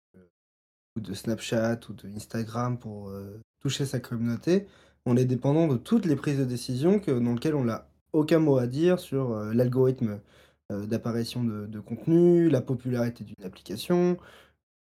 [0.97, 4.67] ou de Snapchat ou de Instagram pour euh, toucher sa communauté,
[5.07, 8.59] on est dépendant de toutes les prises de décision dans lesquelles on n'a aucun mot
[8.59, 10.21] à dire sur l'algorithme
[10.69, 14.19] d'apparition de, contenu, la popularité d'une application.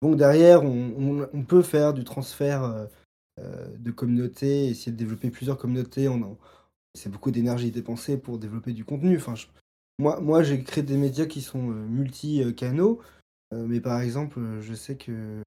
[0.01, 2.89] Donc derrière, on, on peut faire du transfert
[3.39, 6.09] euh, de communautés, essayer de développer plusieurs communautés.
[6.09, 6.39] On
[6.97, 9.17] c'est beaucoup d'énergie dépensée pour développer du contenu.
[9.17, 9.35] Enfin,
[9.99, 13.01] moi, moi j'ai créé des médias qui sont multi-canaux,
[13.53, 15.43] mais par exemple, je sais que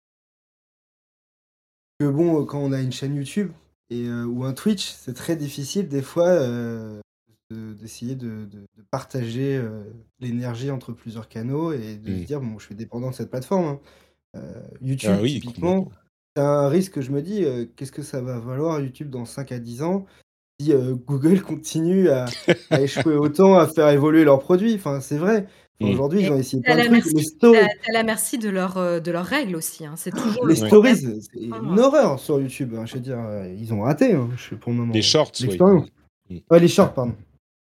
[2.00, 3.52] que bon, quand on a une chaîne YouTube
[3.89, 6.39] et, ou un Twitch, c'est très difficile des fois
[7.52, 8.47] d'essayer de,
[8.91, 9.62] partager
[10.20, 12.26] l'énergie entre plusieurs canaux et de se mmh.
[12.26, 13.80] dire, bon, je suis dépendant de cette plateforme.
[14.34, 14.41] Hein.
[14.82, 15.91] YouTube, ah typiquement,
[16.36, 17.43] c'est un risque, je me dis,
[17.76, 20.06] qu'est-ce que ça va valoir YouTube dans 5 à 10 ans?
[20.60, 20.74] Si
[21.07, 22.26] Google continue à,
[22.80, 24.76] échouer autant, à faire évoluer leurs produits.
[24.76, 25.47] Enfin, c'est vrai.
[25.80, 25.89] Mmh.
[25.91, 27.14] Aujourd'hui, ils ont essayé plein de trucs.
[27.14, 27.57] Les stories...
[27.57, 29.86] à la merci de, leur, de leurs règles aussi.
[29.86, 29.93] Hein.
[29.95, 32.76] C'est toujours les stories, c'est une horreur sur YouTube.
[32.78, 32.86] Hein.
[32.86, 33.20] Je veux dire,
[33.57, 34.30] ils ont raté hein,
[34.60, 34.93] pour le moment.
[34.93, 35.57] Les shorts, oui.
[35.57, 36.38] Mmh.
[36.51, 37.16] Ouais, les shorts, pardon.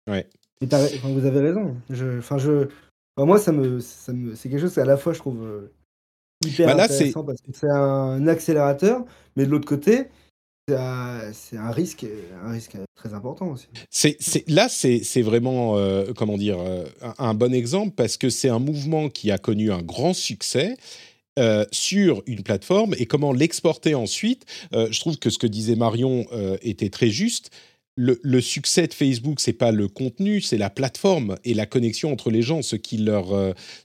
[0.10, 0.28] Ouais.
[0.62, 1.78] vous avez raison.
[1.90, 2.68] Je, enfin, je,
[3.18, 5.70] moi, ça me, ça me, c'est quelque chose à la fois, je trouve
[6.46, 10.08] hyper bah intéressant parce que c'est un accélérateur, mais de l'autre côté,
[11.34, 12.06] c'est un risque,
[12.44, 13.68] un risque très important aussi.
[14.48, 16.86] Là, c'est vraiment, euh, comment dire, euh,
[17.18, 20.76] un, bon exemple parce que c'est un mouvement qui a connu un grand succès.
[21.40, 24.46] Euh, sur une plateforme et comment l'exporter ensuite.
[24.74, 26.28] je trouve que ce que disait Marion
[26.62, 27.52] était très juste.
[27.96, 32.32] Le, succès de Facebook, c'est pas le contenu, c'est la plateforme et la connexion entre
[32.32, 32.62] les gens.
[32.62, 33.28] Ce qui leur,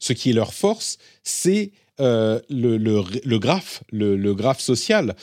[0.00, 1.70] ce qui est leur force, c'est
[2.00, 5.14] le, le, le, graphe, le, graphe social.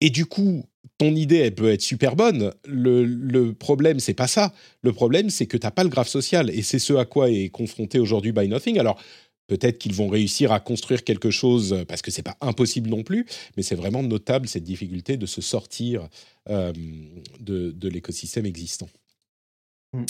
[0.00, 0.64] Et du coup,
[0.98, 2.52] ton idée, elle peut être super bonne.
[2.66, 4.52] Le, le problème, c'est pas ça.
[4.82, 6.50] Le problème, c'est que tu n'as pas le graphe social.
[6.50, 8.78] Et c'est ce à quoi est confronté aujourd'hui By Nothing.
[8.78, 9.00] Alors,
[9.46, 13.26] peut-être qu'ils vont réussir à construire quelque chose, parce que c'est pas impossible non plus,
[13.56, 16.08] mais c'est vraiment notable cette difficulté de se sortir
[16.48, 16.72] euh,
[17.40, 18.88] de, l'écosystème existant.
[19.92, 20.04] Mm.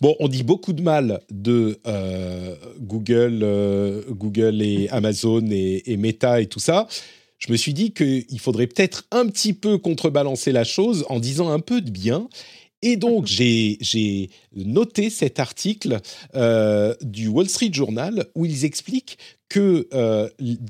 [0.00, 5.96] Bon, on dit beaucoup de mal de euh, Google, euh, Google et Amazon et, et
[5.96, 6.86] Meta et tout ça
[7.38, 11.50] je me suis dit qu'il faudrait peut-être un petit peu contrebalancer la chose en disant
[11.50, 12.28] un peu de bien.
[12.82, 16.00] Et donc, j'ai noté cet article
[16.36, 19.18] euh, du Wall Street Journal où ils expliquent
[19.48, 20.28] qu'il euh,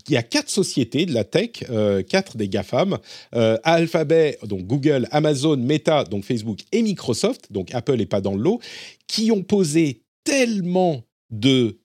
[0.09, 2.99] y a quatre sociétés de la tech, euh, quatre des GAFAM,
[3.33, 8.43] Alphabet, donc Google, Amazon, Meta, donc Facebook, et Microsoft, donc Apple n'est pas dans le
[8.43, 8.61] lot,
[9.07, 11.79] qui ont posé tellement de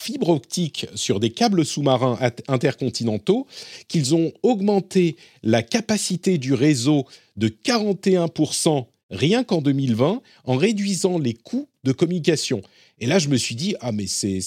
[0.00, 2.18] fibre optique sur des câbles sous-marins
[2.48, 3.46] intercontinentaux
[3.88, 11.34] qu'ils ont augmenté la capacité du réseau de 41% rien qu'en 2020 en réduisant les
[11.34, 12.62] coûts de communication.
[13.00, 14.40] Et là, je me suis dit, ah, mais c'est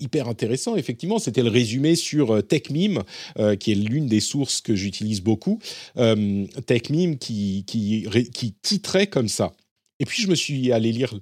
[0.00, 0.76] hyper intéressant.
[0.76, 3.02] Effectivement, c'était le résumé sur euh, TechMeme,
[3.38, 5.58] euh, qui est l'une des sources que j'utilise beaucoup.
[5.98, 9.52] Euh, TechMeme qui, qui, qui titrait comme ça.
[10.00, 11.14] Et puis, je me suis allé lire,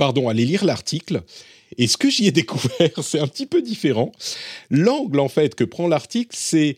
[0.00, 1.22] pardon, allé lire l'article.
[1.76, 4.12] Et ce que j'y ai découvert, c'est un petit peu différent.
[4.70, 6.76] L'angle, en fait, que prend l'article, c'est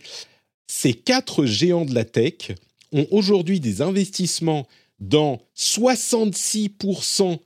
[0.66, 2.50] ces quatre géants de la tech
[2.90, 4.66] ont aujourd'hui des investissements
[4.98, 7.38] dans 66%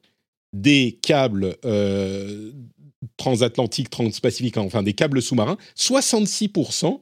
[0.55, 2.53] des câbles euh,
[3.19, 7.01] transatlantiques, transpacifiques, enfin des câbles sous-marins, 66%.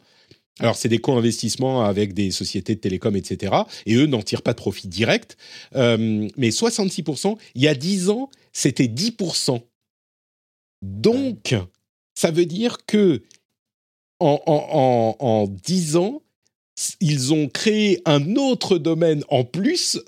[0.60, 3.52] Alors, c'est des co-investissements avec des sociétés de télécom, etc.
[3.86, 5.36] Et eux n'en tirent pas de profit direct.
[5.74, 9.60] Euh, mais 66%, il y a 10 ans, c'était 10%.
[10.82, 11.56] Donc,
[12.14, 13.22] ça veut dire que
[14.20, 16.22] en, en, 10 ans,
[17.00, 20.00] ils ont créé un autre domaine en plus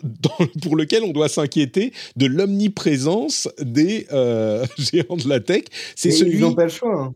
[0.63, 5.65] pour lequel on doit s'inquiéter de l'omniprésence des euh, géants de la tech.
[5.97, 6.35] C'est celui...
[6.35, 7.03] Ils n'ont pas le choix.
[7.03, 7.15] Hein.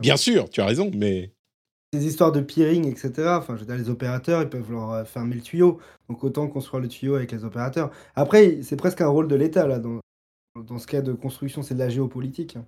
[0.00, 1.30] Bien sûr, tu as raison, mais...
[1.92, 3.12] Des histoires de peering, etc.
[3.36, 5.78] Enfin, je veux les opérateurs, ils peuvent leur euh, fermer le tuyau.
[6.08, 7.90] Donc autant construire le tuyau avec les opérateurs.
[8.14, 10.00] Après, c'est presque un rôle de l'État, là, dans,
[10.78, 12.56] ce cas de construction, c'est de la géopolitique.
[12.56, 12.64] Hein.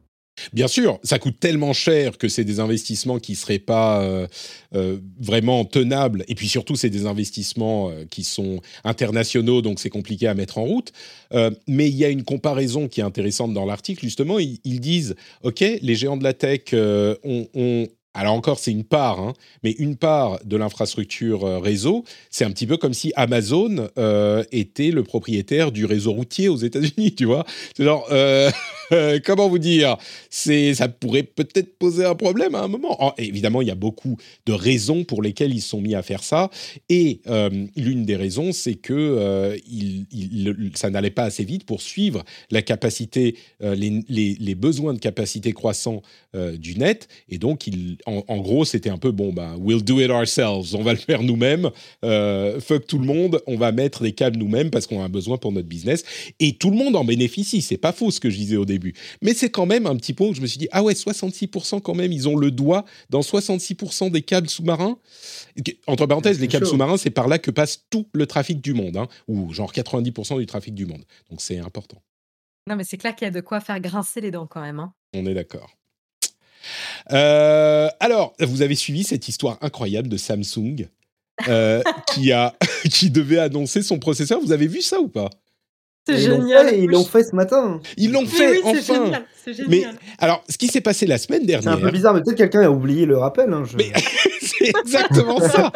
[0.52, 4.26] Bien sûr, ça coûte tellement cher que c'est des investissements qui ne seraient pas euh,
[4.74, 6.24] euh, vraiment tenables.
[6.28, 10.64] Et puis surtout, c'est des investissements qui sont internationaux, donc c'est compliqué à mettre en
[10.64, 10.92] route.
[11.66, 14.04] mais il y a une comparaison qui est intéressante dans l'article.
[14.04, 15.14] Justement, ils, disent,
[15.44, 19.34] OK, les géants de la tech ont alors encore, c'est une part, hein,
[19.64, 24.44] mais une part de l'infrastructure euh, réseau, c'est un petit peu comme si Amazon euh,
[24.52, 27.44] était le propriétaire du réseau routier aux États-Unis, tu vois.
[27.76, 28.52] genre, euh,
[29.24, 29.96] comment vous dire?
[30.30, 33.14] C'est, ça pourrait peut-être poser un problème à un moment.
[33.18, 36.50] évidemment, il y a beaucoup de raisons pour lesquelles ils sont mis à faire ça,
[36.88, 37.20] et
[37.76, 39.58] l'une des raisons, c'est que
[40.74, 46.02] ça n'allait pas assez vite pour suivre la capacité, les, les, besoins de capacité croissants
[46.34, 50.10] du net, et donc ils en, gros, c'était un peu bon, bah, we'll do it
[50.10, 51.70] ourselves, on va le faire nous-mêmes,
[52.04, 55.38] euh, fuck tout le monde, on va mettre des câbles nous-mêmes parce qu'on a besoin
[55.38, 56.04] pour notre business.
[56.40, 58.94] Et tout le monde en bénéficie, c'est pas faux ce que je disais au début.
[59.22, 61.80] Mais c'est quand même un petit point où je me suis dit, ah ouais, 66%
[61.80, 64.98] quand même, ils ont le doigt dans 66% des câbles sous-marins.
[65.86, 68.96] Entre parenthèses, les câbles sous-marins, c'est par là que passe tout le trafic du monde,
[68.96, 71.04] hein, ou genre 90% du trafic du monde.
[71.30, 72.02] Donc c'est important.
[72.68, 74.80] Non, mais c'est clair qu'il y a de quoi faire grincer les dents quand même.
[74.80, 74.94] Hein.
[75.14, 75.70] On est d'accord.
[77.12, 80.88] Euh, alors, vous avez suivi cette histoire incroyable de Samsung
[81.48, 81.82] euh,
[82.14, 82.54] qui, a,
[82.90, 84.40] qui devait annoncer son processeur.
[84.40, 85.30] Vous avez vu ça ou pas?
[86.06, 86.74] C'est génial.
[86.76, 87.80] Ils l'ont fait ce matin.
[87.96, 89.24] Ils l'ont fait enfin.
[89.46, 89.84] Génial, Mais
[90.18, 91.72] alors, ce qui s'est passé la semaine dernière.
[91.72, 93.52] C'est un peu bizarre, mais peut-être quelqu'un a oublié le rappel.
[93.52, 93.90] Hein, mais
[94.58, 95.72] c'est exactement ça.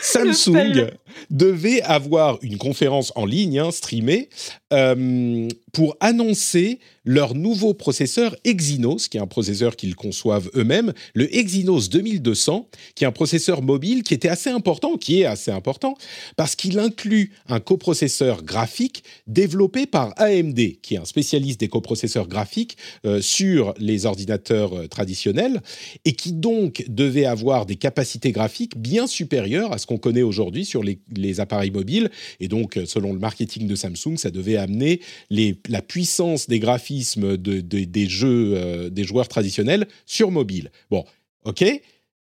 [0.00, 0.90] Samsung
[1.30, 4.28] devait avoir une conférence en ligne, hein, streamée,
[4.72, 11.34] euh, pour annoncer leur nouveau processeur Exynos, qui est un processeur qu'ils conçoivent eux-mêmes, le
[11.34, 15.96] Exynos 2200, qui est un processeur mobile qui était assez important, qui est assez important,
[16.36, 22.28] parce qu'il inclut un coprocesseur graphique développé par AMD, qui est un spécialiste des coprocesseurs
[22.28, 25.62] graphiques euh, sur les ordinateurs euh, traditionnels,
[26.04, 28.01] et qui donc devait avoir des capacités
[28.32, 32.10] graphiques bien supérieures à ce qu'on connaît aujourd'hui sur les, appareils mobiles.
[32.40, 35.00] Et donc, selon le marketing de Samsung, ça devait amener
[35.30, 40.70] la puissance des graphiques de, des jeux euh, des joueurs traditionnels sur mobile.
[40.90, 41.04] Bon,
[41.44, 41.64] ok.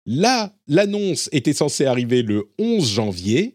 [0.06, 3.54] Là, l'annonce était censée arriver le 11 janvier.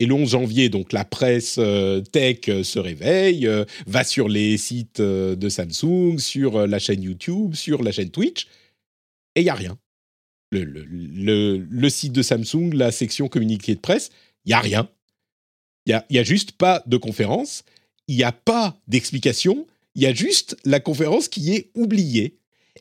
[0.00, 3.48] Et le 11 janvier, donc la presse euh, tech euh, se réveille,
[3.86, 8.48] va sur les sites de Samsung, sur la chaîne YouTube, sur la chaîne Twitch,
[9.36, 9.78] et il n'y a rien.
[10.52, 14.10] Le, le, le, site de Samsung, la section communiqué de presse,
[14.44, 14.88] il n'y a rien.
[15.86, 17.64] Il n'y a, a, juste pas de conférence,
[18.06, 22.36] il n'y a pas d'explication, il y a juste la conférence qui est oubliée.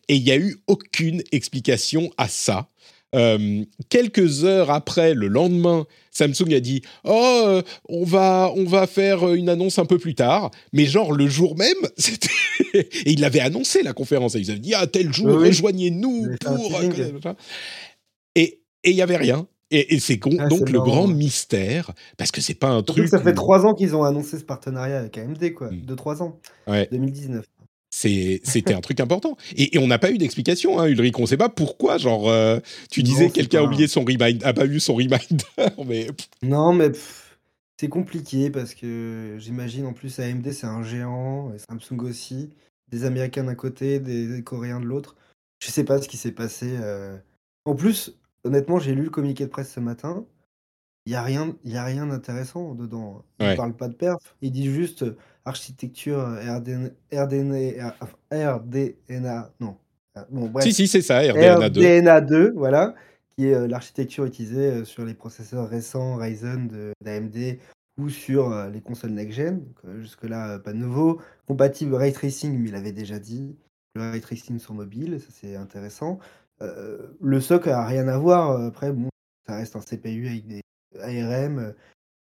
[0.09, 2.67] Et il n'y a eu aucune explication à ça.
[3.13, 8.87] Euh, quelques heures après, le lendemain, Samsung a dit Oh, euh, on, va, on va
[8.87, 10.51] faire une annonce un peu plus tard.
[10.73, 12.29] Mais genre, le jour même, c'était.
[12.73, 14.35] et il l'avait annoncé, la conférence.
[14.35, 16.81] Ils avaient dit Ah, tel jour, rejoignez-nous pour.
[18.35, 19.47] Et il n'y avait rien.
[19.73, 23.07] Et, c'est ah, donc le grand mystère, parce que c'est pas un truc.
[23.07, 25.71] Ça fait trois ans qu'ils ont annoncé ce partenariat avec AMD, quoi.
[25.71, 25.85] Hmm.
[25.85, 26.39] De trois ans.
[26.67, 26.89] Ouais.
[26.91, 27.45] 2019.
[27.91, 29.35] C'était un truc important.
[29.55, 31.19] Et, on n'a pas eu d'explication, hein, Ulrich.
[31.19, 31.97] On ne sait pas pourquoi.
[31.97, 35.43] Genre, euh, tu disais quelqu'un a oublié son reminder, a pas eu son reminder.
[35.85, 36.07] mais...
[36.41, 36.91] Non, mais
[37.77, 42.49] c'est compliqué parce que j'imagine en plus AMD c'est un géant, et Samsung aussi,
[42.89, 45.15] des Américains d'un côté, des, Coréens de l'autre.
[45.59, 46.77] Je sais pas ce qui s'est passé.
[46.79, 47.17] Euh.
[47.65, 50.25] En plus, honnêtement, j'ai lu le communiqué de presse ce matin.
[51.05, 53.25] Il y a rien, y a rien d'intéressant dedans.
[53.39, 54.35] Il ne parle pas de perf.
[54.41, 55.03] Il dit juste
[55.45, 57.95] architecture RDNA, RDNA,
[58.31, 59.77] RDNA non.
[60.17, 60.63] Euh, bon, bref.
[60.65, 61.81] Si, si, c'est ça, RDNA 2.
[61.81, 62.95] RDNA 2, voilà,
[63.35, 67.57] qui est euh, l'architecture utilisée sur les processeurs récents Ryzen d'AMD
[67.97, 69.63] ou sur les consoles next-gen.
[69.99, 71.21] Jusque-là, pas de nouveau.
[71.45, 73.55] Compatible ray tracing, mais il avait déjà dit.
[73.95, 76.19] Le ray tracing sur mobile, ça c'est intéressant.
[76.61, 78.51] Euh, le SOC a rien à voir.
[78.51, 79.09] Euh, après, bon,
[79.47, 80.61] ça reste un CPU avec des
[80.99, 81.71] ARM, euh,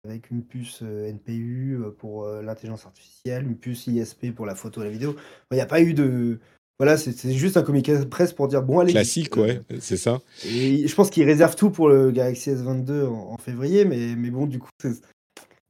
[0.06, 4.92] avec une puce NPU pour l'intelligence artificielle, une puce ISP pour la photo et la
[4.92, 5.16] vidéo.
[5.52, 6.40] Il n'y a pas eu de.
[6.80, 8.94] Voilà, c'est juste un communiqué de presse pour dire bon, allez.
[8.94, 10.22] Classique, ouais, c'est ça.
[10.46, 14.46] Et je pense qu'il réserve tout pour le Galaxy S22 en, février, mais, mais bon,
[14.48, 14.70] du coup,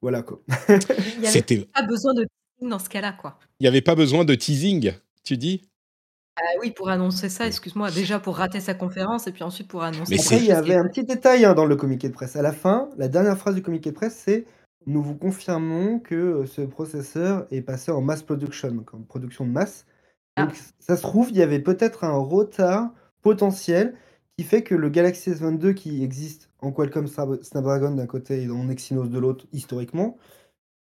[0.01, 0.41] voilà quoi.
[0.69, 3.39] Il n'y avait pas besoin de teasing dans ce cas-là, quoi.
[3.59, 5.61] Il n'y avait pas besoin de teasing, tu dis?
[6.41, 9.83] Ah oui, pour annoncer ça, excuse-moi, déjà pour rater sa conférence et puis ensuite pour
[9.83, 12.35] annoncer Mais il y avait un petit détail, hein, dans le communiqué de presse.
[12.35, 14.45] À la fin, la dernière phrase du communiqué de presse, c'est:
[14.85, 19.51] «Nous vous confirmons que, euh, ce processeur est passé en mass production», en production de
[19.51, 19.85] masse.
[20.35, 20.45] Ah.
[20.45, 23.95] Donc ça se trouve, il y avait peut-être un retard potentiel
[24.37, 28.69] qui fait que le Galaxy S22 qui existe en Qualcomm Snapdragon d'un côté et en
[28.69, 30.17] Exynos de l'autre historiquement,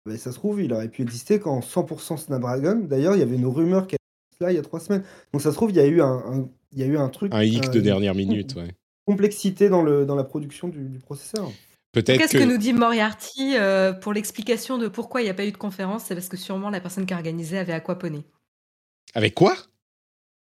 [0.05, 2.81] ben ça se trouve, il aurait pu exister qu'en 100 Snapdragon.
[2.87, 3.95] D'ailleurs, il y avait une rumeur qui
[4.41, 5.03] là il y a trois semaines.
[5.33, 7.33] Donc ça se trouve, il y a eu un, il y a eu un truc.
[7.33, 8.75] Un hic de dernière minute, ouais.
[9.05, 11.49] Complexité dans, le, dans la production du, processeur.
[11.91, 12.43] Peut-être Qu'est-ce que...
[12.43, 16.03] nous dit Moriarty euh, pour l'explication de pourquoi il n'y a pas eu de conférence?
[16.05, 18.23] C'est parce que sûrement la personne qui a organisé avait aquaponé.
[19.15, 19.55] Avec quoi?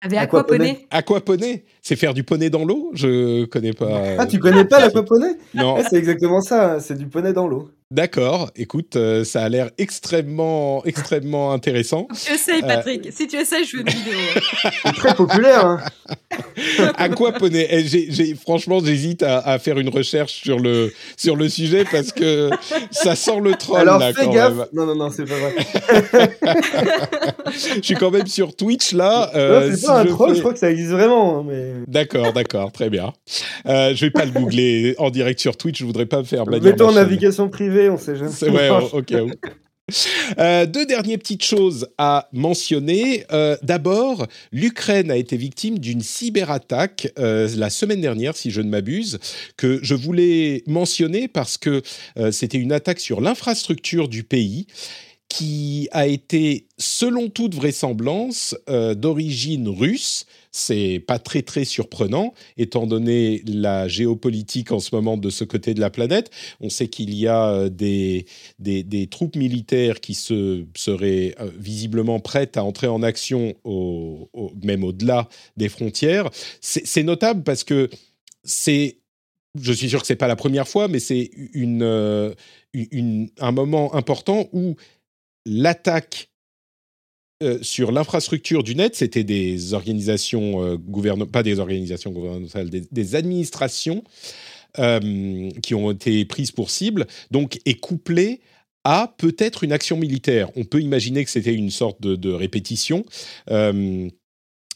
[0.00, 0.88] Avait aquaponé.
[0.90, 1.64] Aquaponé?
[1.88, 2.90] C'est faire du poney dans l'eau?
[2.94, 4.02] Je connais pas.
[4.18, 5.76] Ah, tu connais pas l'aquaponé Non.
[5.88, 7.70] c'est exactement ça, hein, c'est du poney dans l'eau.
[7.92, 12.08] D'accord, écoute, euh, ça a l'air extrêmement, extrêmement intéressant.
[12.20, 13.12] Tu essayes, euh, Patrick.
[13.12, 14.18] Si tu essayes, je veux une vidéo.
[14.84, 15.64] C'est très populaire.
[15.64, 15.78] Hein.
[16.96, 17.68] Aquaponé.
[17.70, 22.50] Eh, franchement, j'hésite à, faire une recherche sur le, sur le sujet parce que
[22.90, 23.82] ça sent le troll.
[23.82, 24.68] Alors, là, fais gaffe.
[24.72, 25.54] Non, non, non, c'est pas vrai.
[27.76, 29.30] je suis quand même sur Twitch là.
[29.36, 31.38] Euh, c'est pas un troll, je crois que ça existe vraiment.
[31.38, 31.72] Hein, mais...
[31.86, 33.12] D'accord, d'accord, très bien.
[33.66, 36.44] Euh, je vais pas le googler en direct sur Twitch, je voudrais pas me faire
[36.44, 36.62] bannir.
[36.62, 38.30] Mets-toi en navigation privée on sait jamais.
[38.30, 39.14] C'est vrai, ok.
[40.38, 43.24] Euh, deux dernières petites choses à mentionner.
[43.30, 48.68] Euh, d'abord, l'Ukraine a été victime d'une cyberattaque euh, la semaine dernière, si je ne
[48.68, 49.18] m'abuse,
[49.56, 51.82] que je voulais mentionner parce que
[52.30, 54.66] c'était une attaque sur l'infrastructure du pays
[55.28, 60.26] qui a été, selon toute vraisemblance, d'origine russe.
[60.58, 65.74] C'est pas très très surprenant, étant donné la géopolitique en ce moment de ce côté
[65.74, 66.30] de la planète.
[66.60, 68.24] On sait qu'il y a euh, des,
[68.58, 73.54] des, troupes militaires qui se, seraient euh, visiblement prêtes à entrer en action,
[74.64, 75.28] même au-delà
[75.58, 76.30] des frontières.
[76.62, 77.90] C'est notable parce que
[78.42, 78.96] c'est
[79.60, 82.34] je suis sûr que c'est pas la première fois, mais c'est une,
[82.72, 84.76] une, un moment important où
[85.44, 86.30] l'attaque
[87.42, 93.14] euh, sur l'infrastructure du net, c'était des organisations euh, gouvernementales, pas des organisations gouvernementales, des,
[93.14, 94.02] administrations
[94.78, 98.40] euh, qui ont été prises pour cible, donc est couplée
[98.84, 100.48] à peut-être une action militaire.
[100.56, 103.04] On peut imaginer que c'était une sorte de, répétition.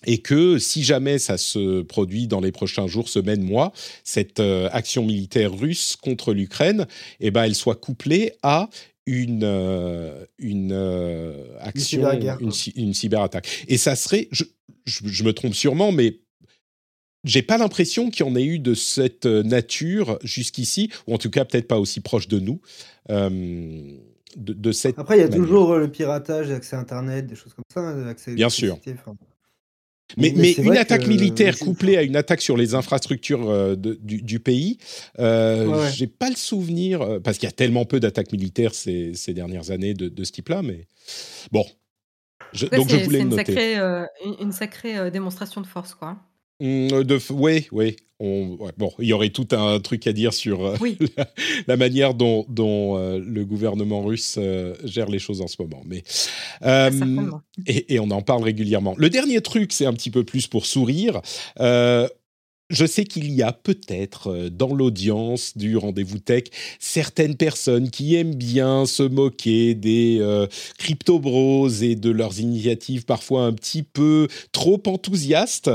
[0.07, 3.73] et que si jamais ça se produit dans les prochains jours, semaines, mois,
[4.05, 6.87] cette action militaire russe contre l'Ukraine,
[7.21, 8.69] eh ben, elle soit couplée à
[9.11, 12.09] une, euh, une euh, action,
[12.77, 13.65] une, cyberattaque.
[13.67, 14.45] Et ça serait, je,
[14.85, 16.21] je, me trompe sûrement, mais
[17.25, 21.31] j'ai pas l'impression qu'il y en ait eu de cette nature jusqu'ici, ou en tout
[21.31, 22.61] cas peut-être pas aussi proche de nous.
[23.11, 23.97] Euh,
[24.37, 27.81] de, cette Après, il y a toujours le piratage, accès Internet, des choses comme ça.
[27.81, 28.79] Hein, accès Bien sûr.
[30.17, 34.79] Mais, mais, une attaque militaire couplée à une attaque sur les infrastructures euh, du, pays,
[35.19, 39.15] euh, j'ai pas le souvenir, euh, parce qu'il y a tellement peu d'attaques militaires ces,
[39.15, 40.87] ces, dernières années de, de ce type-là, mais
[41.53, 41.65] bon.
[42.73, 44.05] donc je voulais une Sacrée, euh,
[44.41, 46.19] une sacrée démonstration de force, quoi.
[46.61, 47.97] Mmh, de, oui, oui.
[48.23, 50.77] On, bon, il y aurait tout un truc à dire sur euh,
[51.67, 55.83] la, manière dont, dont euh, le gouvernement russe euh, gère les choses en ce moment.
[55.87, 56.05] Mais,
[57.67, 58.95] et, et, on en parle régulièrement.
[58.99, 61.23] Le dernier truc, c'est un petit peu plus pour sourire
[62.71, 66.45] je sais qu'il y a peut-être euh, dans l'audience du rendez-vous tech
[66.79, 70.47] certaines personnes qui aiment bien se moquer des euh,
[70.79, 75.71] crypto bros et de leurs initiatives parfois un petit peu trop enthousiastes.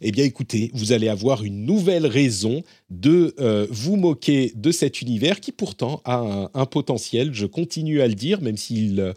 [0.00, 5.02] Eh bien écoutez, vous allez avoir une nouvelle raison de euh, vous moquer de cet
[5.02, 9.14] univers qui pourtant a un, potentiel, je continue à le dire, même s'ils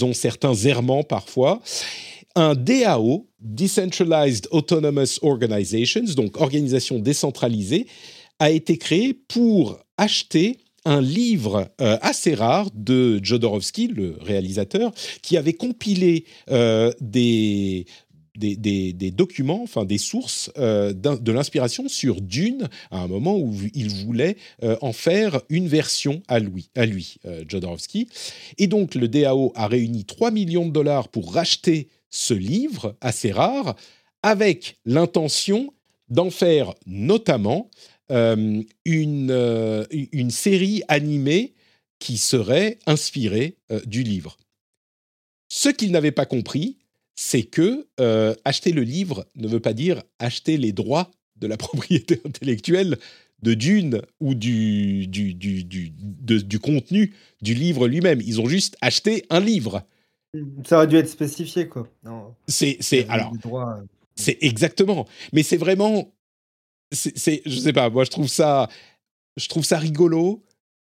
[0.00, 1.60] ont certains errements parfois
[2.36, 7.86] un DAO, Decentralized Autonomous Organizations, donc organisation décentralisée,
[8.38, 15.36] a été créé pour acheter un livre euh, assez rare de Jodorowsky, le réalisateur, qui
[15.36, 17.84] avait compilé euh, des,
[19.12, 24.36] documents, enfin des sources euh, de l'inspiration sur Dune à un moment où il voulait
[24.80, 27.16] en faire une version à lui, à lui
[27.46, 28.08] Jodorowsky.
[28.56, 33.32] Et donc le DAO a réuni 3 millions de dollars pour racheter ce livre assez
[33.32, 33.76] rare
[34.22, 35.72] avec l'intention
[36.08, 37.70] d'en faire notamment
[38.10, 41.54] euh, une, euh, une série animée
[42.00, 44.36] qui serait inspirée euh, du livre.
[45.48, 46.78] Ce qu'il n'avait pas compris,
[47.14, 47.86] c'est que
[48.44, 52.98] acheter le livre ne veut pas dire acheter les droits de la propriété intellectuelle
[53.42, 58.20] de Dune ou du, du, du, du, du contenu du livre lui-même.
[58.24, 59.84] Ils ont juste acheté un livre.
[60.64, 61.88] Ça aurait dû être spécifié, quoi.
[62.46, 63.82] C'est, c'est alors, euh.
[64.14, 65.06] c'est exactement.
[65.32, 66.12] Mais c'est vraiment,
[66.92, 67.90] c'est, je sais pas.
[67.90, 68.68] Moi, je trouve ça,
[69.36, 70.44] je trouve ça rigolo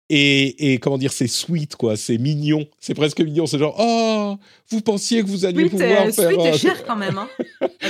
[0.09, 1.97] et, et comment dire, c'est sweet, quoi.
[1.97, 2.67] C'est mignon.
[2.81, 3.45] C'est presque mignon.
[3.45, 4.37] C'est genre, oh,
[4.71, 6.31] vous pensiez que vous alliez pouvoir faire.
[6.31, 7.19] Sweet est cher quand même.
[7.19, 7.29] Hein.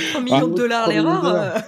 [0.09, 1.25] 3 millions de dollars l'erreur.
[1.25, 1.59] Euh.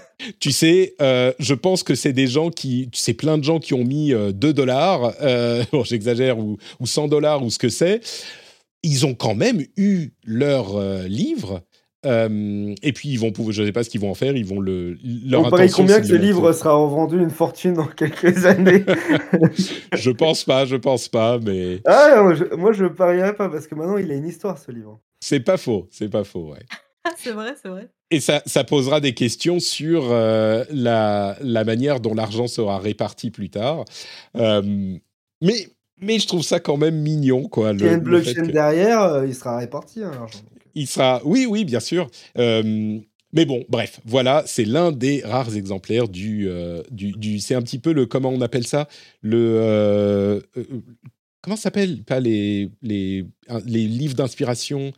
[0.42, 3.74] Tu sais, euh, je pense que c'est des gens qui, c'est plein de gens qui
[3.74, 5.14] ont mis 2 dollars.
[5.72, 8.02] bon, j'exagère ou, ou 100 dollars ou ce que c'est
[8.84, 11.62] ils ont quand même eu leur euh, livre.
[12.06, 14.34] Euh, et puis ils vont pouvoir, je ne sais pas ce qu'ils vont en faire,
[14.38, 14.98] ils vont le.
[15.04, 18.86] Leur On parie combien que ce livre sera vendu une fortune dans quelques années
[19.94, 21.82] Je pense pas, je pense pas, mais.
[21.86, 22.24] Ah,
[22.58, 25.02] moi je, ne parierais pas parce que maintenant il a une histoire ce livre.
[25.20, 26.66] C'est pas faux, c'est pas faux, ouais.
[27.18, 27.90] c'est vrai, c'est vrai.
[28.12, 33.30] Et ça, ça, posera des questions sur euh, la, la, manière dont l'argent sera réparti
[33.30, 33.84] plus tard.
[34.34, 35.68] mais
[36.02, 37.72] mais je trouve ça quand même mignon, quoi.
[37.72, 40.40] Il y a une blockchain derrière, euh, il sera réparti, hein, l'argent.
[40.76, 42.10] Il sera, oui, oui, bien sûr.
[42.38, 43.00] Euh,
[43.34, 47.62] mais bon, bref, voilà, c'est l'un des rares exemplaires du, euh, du, du c'est un
[47.62, 48.88] petit peu le, comment on appelle ça,
[49.22, 50.42] le,
[51.42, 53.26] comment ça s'appelle, pas les, les,
[53.66, 54.94] les livres d'inspiration,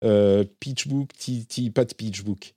[0.00, 1.10] Pitchbook,
[1.74, 2.54] pas de Pitchbook,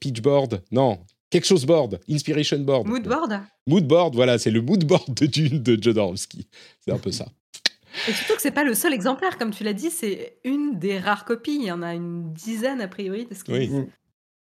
[0.00, 0.98] Pitchboard, non,
[1.30, 2.86] quelque chose board, inspiration board.
[2.86, 6.48] Moodboard Moodboard, voilà, c'est le moodboard de Dune de Jodorowsky.
[6.80, 7.26] C'est un peu ça.
[8.08, 10.98] Et surtout que c'est pas le seul exemplaire, comme tu l'as dit, c'est une des
[10.98, 11.56] rares copies.
[11.56, 13.70] Il y en a une dizaine a priori de ce qu'ils oui.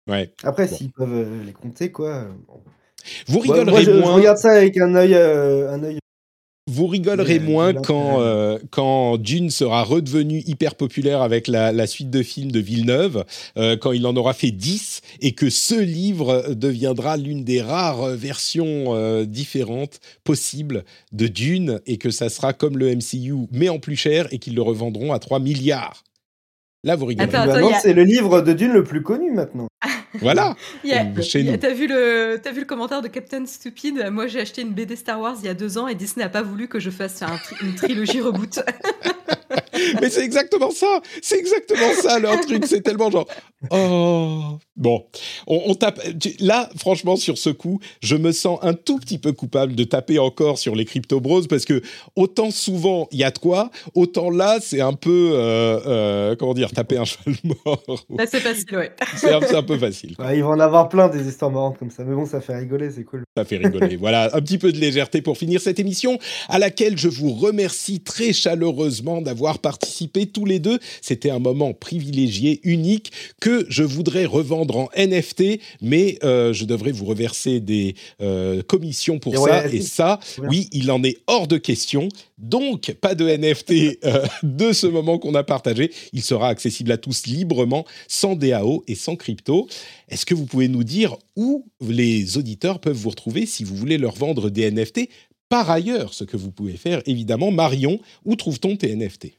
[0.08, 0.32] Ouais.
[0.42, 2.28] Après, s'ils peuvent euh, les compter, quoi.
[3.26, 4.12] Vous rigolerez moi, moins.
[4.12, 5.98] Je regarde ça avec un œil, euh, un œil
[6.68, 12.24] Vous rigolerez moins quand, euh, quand Dune sera redevenu hyper populaire avec la, suite de
[12.24, 13.24] films de Villeneuve,
[13.56, 18.08] euh, quand il en aura fait 10, et que ce livre deviendra l'une des rares
[18.08, 23.78] versions euh, différentes possibles de Dune, et que ça sera comme le MCU, mais en
[23.78, 26.02] plus cher, et qu'ils le revendront à 3 milliards.
[26.86, 27.28] Là, vous rigolez.
[27.82, 29.66] c'est le livre de Dune le plus connu maintenant.
[30.20, 30.54] Voilà.
[31.20, 31.56] Chez nous.
[31.58, 34.08] T'as vu le, as vu le commentaire de Captain Stupid?
[34.10, 36.30] Moi, j'ai acheté une BD Star Wars il y a deux ans et Disney n'a
[36.30, 37.22] pas voulu que je fasse
[37.60, 38.60] une trilogie reboot.
[40.00, 41.00] Mais c'est exactement ça.
[41.22, 42.64] C'est exactement ça leur truc.
[42.66, 43.26] C'est tellement genre.
[43.70, 44.58] Oh.
[44.76, 45.06] Bon,
[45.46, 46.00] on, tape.
[46.38, 50.18] Là, franchement, sur ce coup, je me sens un tout petit peu coupable de taper
[50.18, 51.80] encore sur les crypto bros parce que
[52.14, 56.52] autant souvent il y a de quoi, autant là c'est un peu euh, euh, comment
[56.52, 57.82] dire taper un cheval mort.
[58.18, 58.92] Là c'est facile, ouais.
[59.16, 60.14] C'est un, peu facile.
[60.34, 62.90] il va en avoir plein des histoires marrantes comme ça, mais bon, ça fait rigoler,
[62.90, 63.24] c'est cool.
[63.36, 63.96] Ça fait rigoler.
[64.00, 66.18] voilà, un petit peu de légèreté pour finir cette émission
[66.48, 70.78] à laquelle je vous remercie très chaleureusement d'avoir participé tous les deux.
[71.00, 76.92] C'était un moment privilégié, unique que je voudrais revendre en NFT, mais euh, je devrais
[76.92, 79.66] vous reverser des euh, commissions pour ça.
[79.68, 80.18] et ça,
[80.48, 82.08] oui, il en est hors de question.
[82.38, 85.90] Donc, pas de NFT euh, de ce moment qu'on a partagé.
[86.12, 89.68] Il sera accessible à tous librement, sans DAO et sans crypto.
[90.08, 93.98] Est-ce que vous pouvez nous dire où les auditeurs peuvent vous retrouver si vous voulez
[93.98, 95.08] leur vendre des NFT
[95.48, 99.38] Par ailleurs, ce que vous pouvez faire, évidemment, Marion, où trouve-t-on tes NFT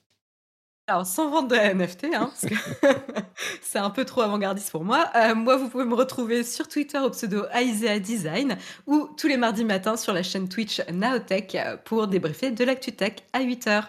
[0.90, 2.56] alors, sans vendre de NFT, hein, parce que
[3.62, 6.98] c'est un peu trop avant-gardiste pour moi, euh, moi, vous pouvez me retrouver sur Twitter
[6.98, 12.08] au pseudo Aisea Design ou tous les mardis matins sur la chaîne Twitch Naotech pour
[12.08, 13.84] débriefer de l'actu tech à 8h.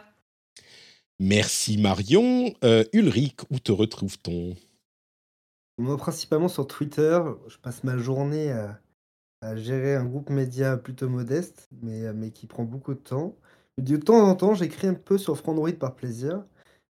[1.20, 2.52] Merci Marion.
[2.64, 4.56] Euh, Ulrich, où te retrouve-t-on?
[5.78, 7.20] Moi, principalement sur Twitter.
[7.46, 8.80] Je passe ma journée à,
[9.57, 13.36] gérer un groupe média plutôt modeste, mais, mais qui prend beaucoup de temps.
[13.78, 16.43] De temps en temps, j'écris un peu sur Frandroid par plaisir.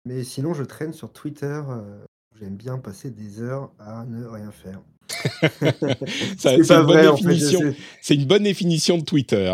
[0.05, 1.61] Mais sinon, je traîne sur Twitter.
[1.69, 2.03] Euh,
[2.39, 4.81] j'aime bien passer des heures à ne rien faire.
[6.37, 7.59] c'est une, bonne définition.
[8.01, 9.53] c'est une bonne définition de Twitter.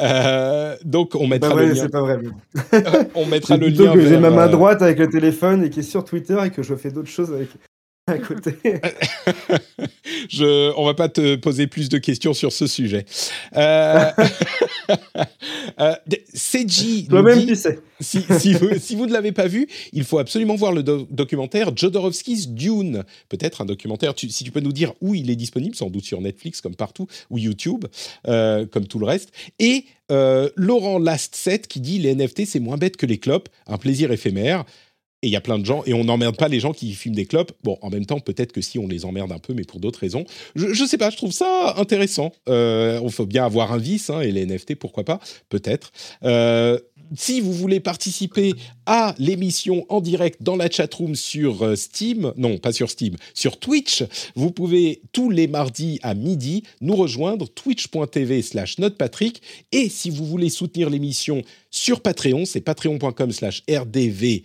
[0.00, 1.74] Euh, donc on mettra le lien.
[1.74, 2.18] C'est pas vrai.
[3.14, 3.92] on mettra le lien.
[3.92, 6.50] que j'ai ma main euh, droite avec le téléphone et qui est sur Twitter et
[6.50, 7.48] que je fais d'autres choses avec
[8.12, 8.52] à côté.
[10.30, 13.04] je, on va pas te poser plus de questions sur ce sujet.
[13.56, 14.10] Euh,
[15.80, 15.94] euh,
[17.08, 17.78] Toi-même, tu sais.
[18.00, 23.04] Si, si, vous, ne l'avez pas vu, il faut absolument voir le documentaire Jodorowsky's Dune.
[23.28, 24.14] Peut-être un documentaire.
[24.16, 27.08] si tu peux nous dire où il est disponible, sans doute sur Netflix comme partout,
[27.30, 27.86] ou YouTube,
[28.28, 29.32] euh, comme tout le reste.
[29.58, 31.36] Et euh, Laurent Last
[31.68, 34.64] qui dit les NFT c'est moins bête que les clopes, un plaisir éphémère.
[35.22, 37.14] Et il y a plein de gens, et on n'emmerde pas les gens qui fument
[37.14, 37.52] des clopes.
[37.64, 39.98] Bon, en même temps, peut-être que si on les emmerde un peu, mais pour d'autres
[39.98, 40.24] raisons.
[40.54, 42.32] Je, ne sais pas, je trouve ça intéressant.
[42.48, 45.90] Euh, il faut bien avoir un vice, hein, et les NFT, pourquoi pas Peut-être.
[46.22, 46.78] Euh,
[47.16, 48.52] si vous voulez participer
[48.86, 53.58] à l'émission en direct dans la chatroom sur euh, Steam, non pas sur Steam, sur
[53.58, 54.04] Twitch,
[54.34, 59.42] vous pouvez tous les mardis à midi nous rejoindre twitch.tv slash notepatrick
[59.72, 64.42] et si vous voulez soutenir l'émission sur Patreon, c'est patreon.com slash rdv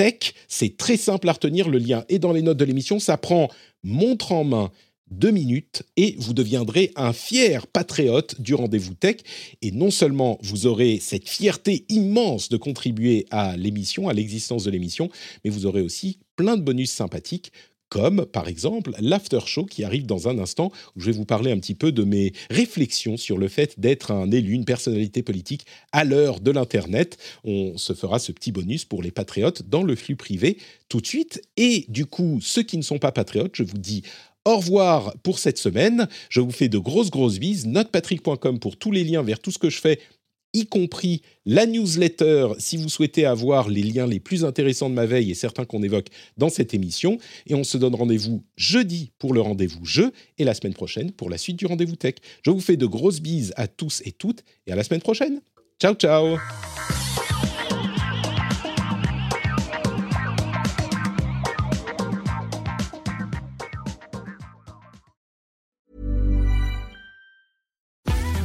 [0.00, 0.32] tech.
[0.48, 1.68] C'est très simple à retenir.
[1.68, 2.98] Le lien est dans les notes de l'émission.
[2.98, 3.50] Ça prend
[3.82, 4.70] montre en main
[5.10, 9.16] deux minutes et vous deviendrez un fier patriote du rendez-vous tech.
[9.60, 14.70] Et non seulement vous aurez cette fierté immense de contribuer à l'émission, à l'existence de
[14.70, 15.10] l'émission,
[15.44, 17.52] mais vous aurez aussi plein de bonus sympathiques
[17.90, 21.50] comme par exemple l'after show qui arrive dans un instant où je vais vous parler
[21.52, 25.66] un petit peu de mes réflexions sur le fait d'être un élu, une personnalité politique
[25.92, 27.18] à l'heure de l'Internet.
[27.44, 30.56] On se fera ce petit bonus pour les patriotes dans le flux privé
[30.88, 31.42] tout de suite.
[31.56, 34.02] Et du coup, ceux qui ne sont pas patriotes, je vous dis
[34.44, 36.08] au revoir pour cette semaine.
[36.28, 37.66] Je vous fais de grosses, grosses bises.
[37.66, 39.98] Notepatrick.com pour tous les liens vers tout ce que je fais
[40.52, 45.06] y compris la newsletter si vous souhaitez avoir les liens les plus intéressants de ma
[45.06, 47.18] veille et certains qu'on évoque dans cette émission.
[47.46, 51.30] Et on se donne rendez-vous jeudi pour le rendez-vous jeu et la semaine prochaine pour
[51.30, 52.14] la suite du rendez-vous tech.
[52.42, 55.40] Je vous fais de grosses bises à tous et toutes et à la semaine prochaine.
[55.80, 56.36] Ciao ciao